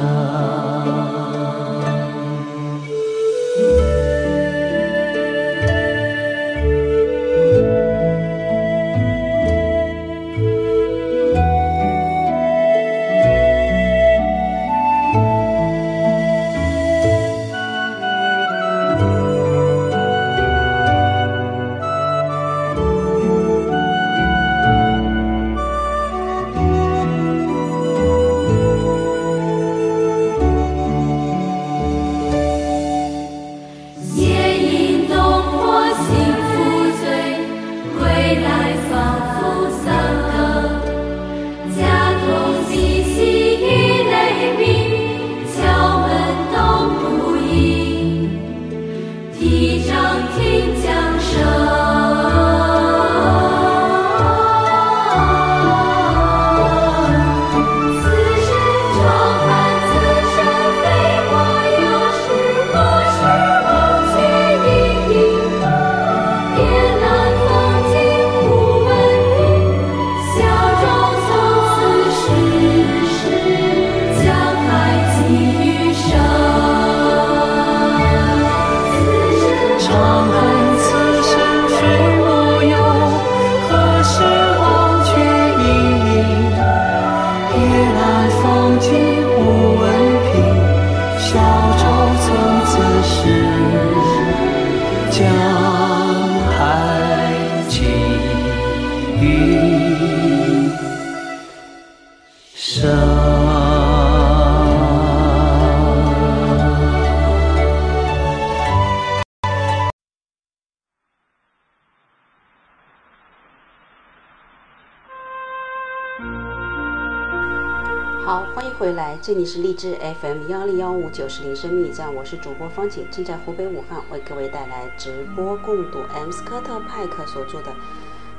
[118.78, 127.72] 回来，这里是荔枝 FM 幺零幺五九十零生命驿站，我是主播方景，正在湖北武汉为各位带来直播共读 M 斯科特派克所著的《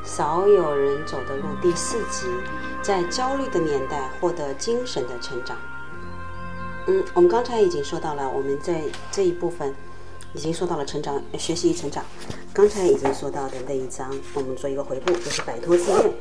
[0.02, 2.28] 少有人走的路》第四集，
[2.82, 5.58] 在焦虑的年代获得精神的成长。
[6.88, 9.76] 嗯，我们刚才已经说到了，我们在这一部分
[10.34, 12.02] 已经说到了成长、学习与成长。
[12.54, 16.14] 刚才已经说到的那一章，我们做一个回顾，就是摆脱自恋。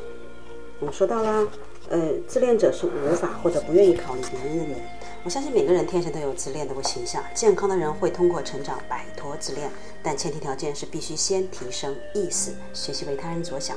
[0.81, 1.47] 我说到了。
[1.91, 4.76] 呃，自恋者是无法或者不愿意考虑别人的人。
[5.24, 7.24] 我相信每个人天生都有自恋的倾向。
[7.33, 9.70] 健康的人会通过成长摆脱自恋，
[10.03, 13.74] 但前提条件是必须先提升意识，学习为他人着想。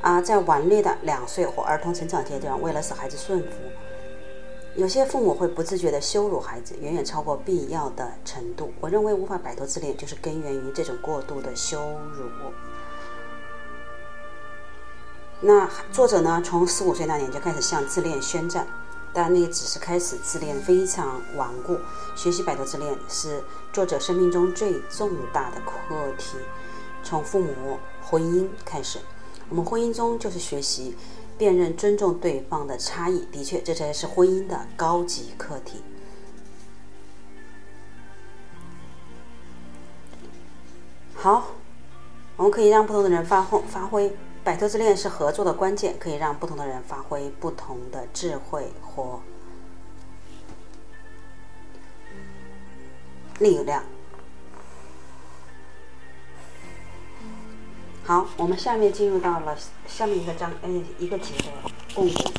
[0.00, 3.48] 啊，在顽劣的两岁或儿童成长阶段，为了使孩子顺服，
[4.74, 8.72] 有些父母会不自觉地羞辱孩子，远远超过必要的程度。
[8.80, 11.78] 我认为无法摆脱自恋，就是根源于这种过度的羞
[12.12, 12.24] 辱。
[15.42, 18.66] 那作者呢，从十五岁那年就开始向自恋宣战，
[19.12, 21.78] 但那只是开始，自恋非常顽固。
[22.14, 25.72] 学习摆脱自恋是作者生命中最重大的课
[26.18, 26.36] 题，
[27.02, 28.98] 从父母、婚姻开始。
[29.48, 30.94] 我们婚姻中就是学习
[31.38, 35.82] 辨认、尊重对方的差异，的确，这才是婚姻的高级课题。
[41.14, 41.48] 好，
[42.36, 44.14] 我们可以让不同的人发挥发挥。
[44.42, 49.20] 摆脱自恋是合作的关键，可以让不同的人发挥不同的智慧和
[53.38, 53.82] 力量。
[58.02, 61.44] 好，我们下面进入到了下面一个章，嗯，一个节的
[61.94, 62.32] 共读中，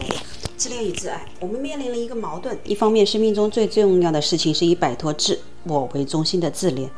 [0.57, 1.25] 自恋与自爱。
[1.39, 6.89] 我们面临了一个矛盾：一方面，生命中最重要的事情是以摆脱自我为中心的自恋；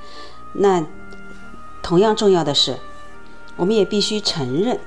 [0.55, 0.83] 那
[1.83, 2.79] 同样重要的是，
[3.57, 4.79] 我们也必须承认。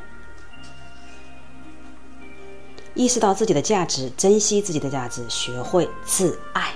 [2.97, 6.73] 意识到自己的价值，珍惜自己的价值，学会自爱。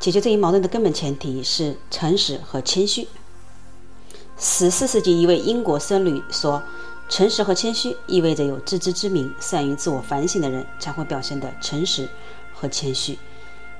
[0.00, 3.06] 解决这一矛盾的根本前提是诚实和谦虚。
[4.38, 6.62] 十四世纪一位英国僧侣说
[7.08, 12.08] ：“诚实和谦虚意味着有自知之明、善于自我反省的人才会表现的诚实
[12.54, 13.18] 和谦虚。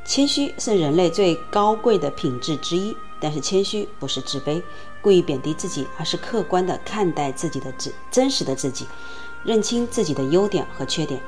[0.05, 4.63] 谦虚是人类最高贵的品质之一，但是谦虚不是自卑、
[5.01, 8.87] 故意贬低自己，而是客观的看待自己的自真实的自己。”
[9.45, 11.21] 认清自己的优点和缺点，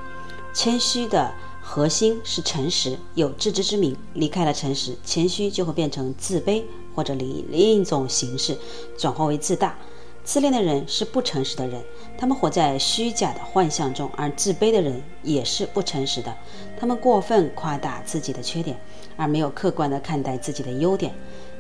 [0.53, 3.97] 谦虚的核心是诚实，有自知之明。
[4.15, 6.63] 离开了诚实，谦虚就会变成自卑，
[6.95, 8.57] 或者以另一种形式
[8.97, 9.77] 转化为自大。
[10.25, 11.81] 自恋的人是不诚实的人，
[12.19, 16.35] 他们活在虚假的幻象中；而自卑的人也是不诚实的，
[16.77, 18.77] 他们过分夸大自己的缺点，
[19.17, 21.15] 而没有客观地看待自己的优点。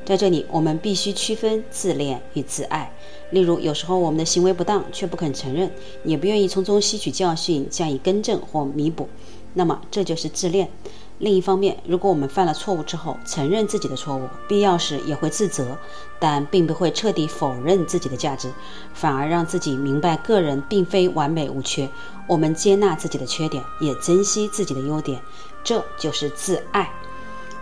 [0.06, 2.92] 在这里，我们必须区分自恋与自爱。
[3.30, 5.68] 例如，有时候我们的行为不当，却不肯承认，
[6.04, 9.08] 也不愿意从中吸取教训，加以更正或弥补，
[9.54, 10.70] 那么这就是自恋。
[11.18, 15.76] 另一方面，如果我们犯了错误之后，承认自己的错误，必要时也会自责，
[16.20, 18.52] 但并不会彻底否认自己的价值，
[18.94, 21.88] 反而让自己明白个人并非完美无缺。
[22.28, 25.20] 我们接纳自己的缺点，也珍惜自己的优点，
[25.64, 26.88] 这就是自爱。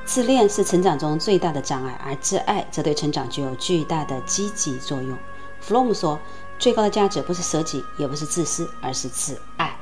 [0.04, 5.16] 自恋是成长中最大的障碍，而自爱则对成长具有巨大的积极作用。
[5.60, 6.20] 弗洛姆说，
[6.58, 9.74] 最高的价值不是舍己，也不是自私，而是自爱。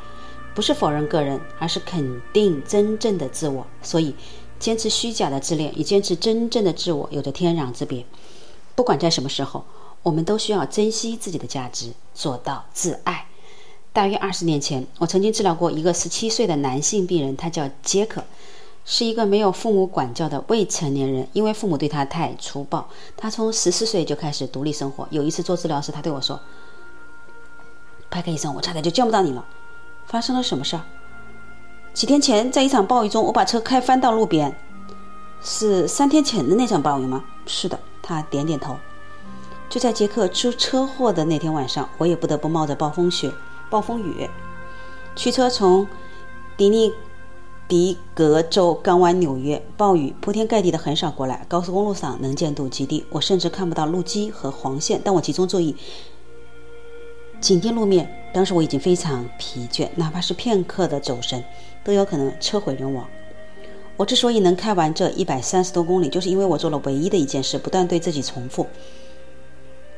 [0.55, 3.67] 不是否认个人，而是肯定真正的自我。
[3.83, 4.15] 所以，
[4.61, 8.07] 坚持虚假的自恋与坚持真正的自我有着天壤之别。
[8.77, 9.65] 不管在什么时候，
[10.05, 13.27] 我们都需要珍惜自己的价值，做到自爱。
[13.93, 18.23] 大约二十年前，我曾经治疗过一个十七岁的男性病人，他叫杰克。
[18.85, 25.07] 是一个没有父母管教的未成年人，因为父母对他太粗暴，他从十四岁就开始独立生活。
[25.11, 26.41] 有一次做治疗时，他对我说
[28.11, 29.45] ：“派克医生，我差点就见不到你了，
[30.07, 30.83] 发生了什么事儿？”
[31.95, 34.53] 几天前，在一场暴雨中，我把车开翻到路边。
[35.45, 37.25] 是三天前的那场暴雨吗？
[37.47, 38.77] 是的，他点点头。
[39.69, 43.33] 就在杰克出车祸的那天晚上，我也不得不冒着暴风雪、
[43.71, 44.29] 暴风雨，
[45.15, 45.87] 驱车从
[46.57, 46.93] 迪尼。
[47.73, 55.01] 迪格州刚湾纽约，暴雨铺天盖地的横扫过来，高速公路上能见度极低，我甚至看不到路基和黄线。
[55.03, 55.75] 但我集中注意，
[57.41, 58.15] 紧盯路面。
[58.35, 61.43] 当时我已经非常疲倦，哪怕是片刻的走神，
[61.83, 63.09] 都有可能车毁人亡。
[63.97, 68.67] 我之所以能开完这一百三十多公里，就是因为我做了唯一的一件事，不断对自己重复：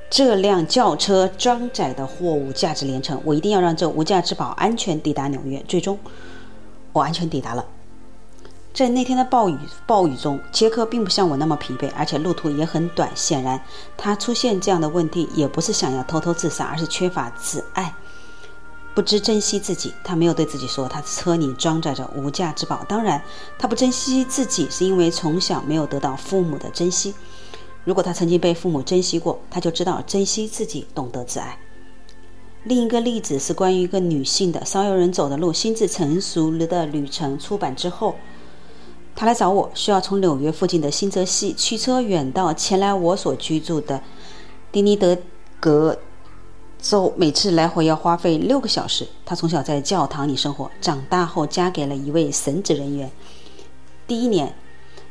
[0.08, 5.60] 这辆轿车装载的货物价值连城，我一定要让这无价之宝安全抵达纽约。
[5.66, 5.98] 最终。
[6.94, 7.66] 我安全抵达了。
[8.72, 13.10] 在那天的暴雨暴雨中，杰克并不像我那么疲惫，而且路途也很短。
[13.14, 13.60] 显然，
[13.96, 17.94] 他出现这样的问题也不是想要偷偷自杀，而是缺乏自爱。
[18.94, 22.84] 不知珍惜自己，他没有对自己说他车里装载着无价之宝。
[22.88, 23.20] 当然，
[23.58, 27.12] 他不珍惜自己是因为从小没有得到父母的珍惜。
[27.84, 31.58] 如果他曾经被父母珍惜过，他就知道珍惜自己，懂得自爱。
[32.64, 38.16] 另一个例子是关于一个女性的《少有人走的路：心智成熟了的旅程》出版之后，
[39.14, 44.02] 她来找我，需要从纽约附近的新泽西驱车远到前来我所居住的
[44.72, 45.16] 丁尼德
[45.60, 45.98] 格。
[46.80, 49.06] 州每次来回要花费六个小时。
[49.24, 53.10] 他从小在教堂里生活，长大后嫁给了一位神职人员。
[54.06, 54.54] 第一年，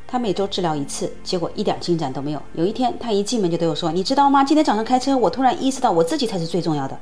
[0.05, 2.39] 他每周治疗一次，结果一点进展都没有。
[2.53, 4.43] 有一天，他一进门就对我说：“你知道吗？
[4.43, 6.95] 今天早上开车，我突然意识到我自己才是最重要的。”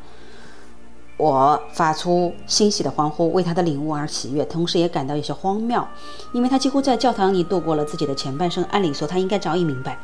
[1.22, 5.88] 我发出欣喜的欢呼，为他的领悟而喜悦，同时也感到有些荒谬，
[6.34, 8.64] 因为他几乎在教堂里度过了自己的前半生。
[8.72, 10.00] 按理说，他应该早已明白。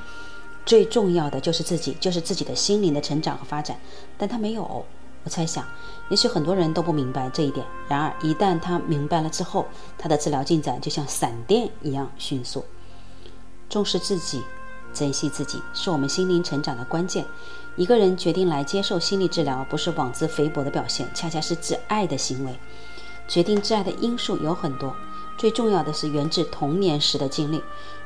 [0.64, 3.80] 最重要的就是自己，就是自己的心灵的成长和发展，
[4.16, 4.86] 但他没有。
[5.24, 5.66] 我猜想，
[6.10, 7.66] 也许很多人都不明白这一点。
[7.90, 9.66] 然而，一旦他明白了之后，
[9.98, 12.64] 他的治疗进展就像闪电一样迅速。
[13.68, 14.44] 重视自己，
[14.94, 17.26] 珍惜自己，是我们心灵成长的关键。
[17.78, 22.54] 一个人决定来接受心理治疗，不是妄自菲薄的表现，恰恰是挚爱的行为。
[23.28, 24.96] 决定挚爱的因素有很多，
[25.38, 27.62] 最重要的是源自童年时的经历。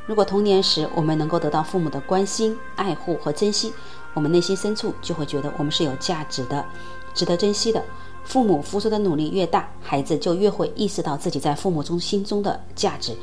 [0.05, 3.71] 如果童年时我们能够得到父母的关心、爱护和珍惜，
[4.13, 6.65] 我们内心深处就会觉得我们是有价值的、
[7.13, 7.81] 值得珍惜的。
[8.25, 13.15] 父母付出的努力越大，孩子就越会意识到自己在父母中心中的价值。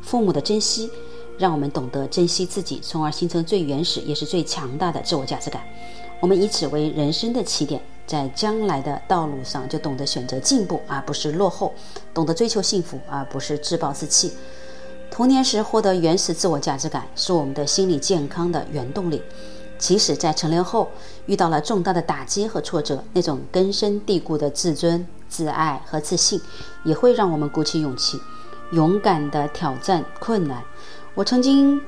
[0.00, 0.90] 父母的珍惜，
[1.38, 5.62] 让我们懂得珍惜自己，从而形成最原始也是最强大的自我价值感。
[6.20, 11.72] 我们以此为人生的起点，在将来的道路上就懂得选择进步而不是落后，
[12.14, 14.32] 懂得追求幸福而不是自暴自弃。
[15.10, 19.20] 童年时获得原始自我价值感，是我们的心理健康的原动力。
[19.78, 20.88] 即使在成年后
[21.26, 26.40] 遇到了重大的打击和挫折，那种根深蒂固的自尊、自爱和自信，
[26.84, 28.16] 也会让我们鼓起勇气，
[28.70, 30.62] 勇敢地挑战困难。
[31.14, 31.80] 我曾经。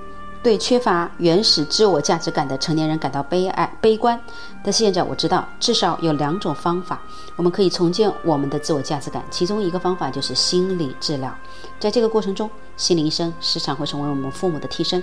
[0.43, 4.21] 对缺乏原始自我价值感的成年人感到悲哀、悲观，
[4.63, 7.01] 但现在我知道，至少有两种方法，
[7.37, 9.25] 我们可以重建我们的自我价值感。
[9.31, 11.35] 其中一个方法就是心理治疗，
[11.81, 15.03] 在这个过程中，心理医生时常会成为我们父母的替身，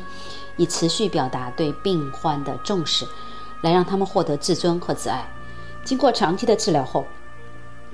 [0.57, 3.07] 以持续表达对病患的重视，
[3.61, 5.27] 来让他们获得自尊和自爱。
[5.83, 7.03] 经过长期的治疗后，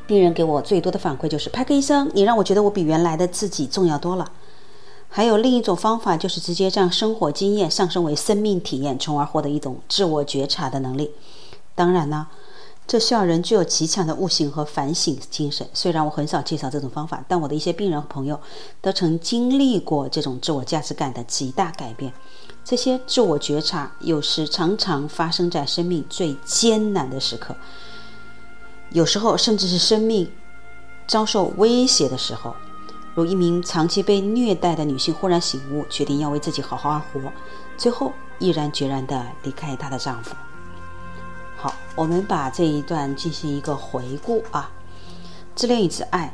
[0.06, 4.30] 病人给我最多的反馈就是：“派克医生，你让我觉得我比原来的自己重要多了。”
[5.10, 11.10] 还有另一种方法，就是直接将生活经验上升为生命体验，从而获得一种自我觉察的能力。
[11.74, 12.28] 当然呢，
[12.86, 15.68] 这需要人具有极强的悟性和反省精神。
[15.74, 18.40] 虽然我很少介绍这种方法，但我的一些病人和朋友
[18.82, 22.14] 都曾经历过这种自我价值感的极大改变。
[22.64, 27.56] 这些自我觉察有时常常发生在生命最艰难的时刻，
[28.92, 30.30] 有时候甚至是生命
[31.08, 32.54] 遭受威胁的时候。
[33.18, 37.20] 如一名长期被虐待的女性忽然醒悟，决定要为自己好好而活，
[37.76, 40.36] 最后毅然决然地离开她的丈夫。
[41.56, 44.70] 好，我们把这一段进行一个回顾啊。
[45.56, 46.32] 自恋与自爱，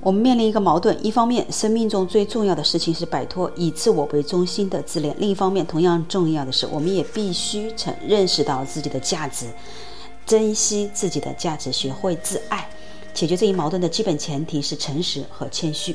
[0.00, 9.50] 我们面临一个矛盾：一方面，生命中最重要的事情是摆脱以自我为中心的自恋；另一方面，同样重要的是，我们也必须承认识到自己的价值，
[10.24, 12.66] 珍惜自己的价值，学会自爱。
[13.12, 15.94] 解决这一矛盾的基本前提是诚实和谦虚。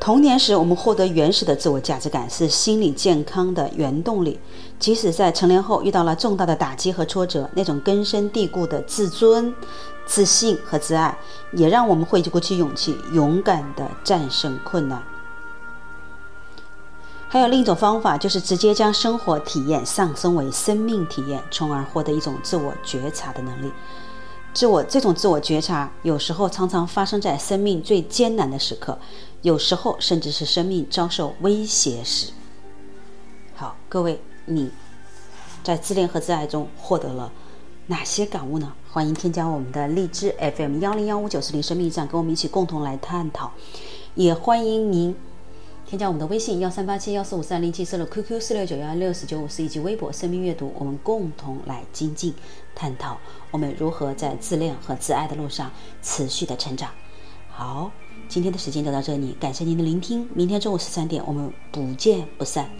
[0.00, 4.40] 童年时，我们获得原始的自我价值感，是心理健康的原动力。
[4.78, 9.54] 即使在成年后遇到了重大的打击和挫折，那种根深蒂固的自尊、
[10.06, 11.18] 自信和自爱，
[11.52, 15.02] 也让我们会鼓起勇气，勇敢地战胜困难。
[17.28, 23.70] 还有另一种方法，就是直接将生活体验上升为生命体验，从而获得一种自我觉察的能力。
[24.52, 28.98] 自我这种自我觉察，有时候常常发生在生命最艰难的时刻，
[29.42, 32.32] 有时候甚至是生命遭受威胁时。
[33.54, 34.70] 好，各位，你
[35.62, 37.32] 在自恋和自爱中获得了
[37.86, 38.72] 哪些感悟呢？
[38.90, 43.52] 欢迎添加我们的荔枝 FM 幺零幺五九四零生命驿站，跟我们一起共同来探讨。
[44.14, 45.14] 也欢迎您。
[45.90, 52.32] 添加我们的微信幺三八七幺四五三零七四六 QQ 四六九幺六四九五四以及微博生命阅读，我们共同来精进
[52.76, 53.18] 探讨
[53.50, 55.68] 我们如何在自恋和自爱的路上
[56.00, 56.92] 持续的成长。
[57.48, 57.90] 好，
[58.28, 62.70] 今天的时间就到这里，感谢您的聆听，明天中午十三点我们不见不散。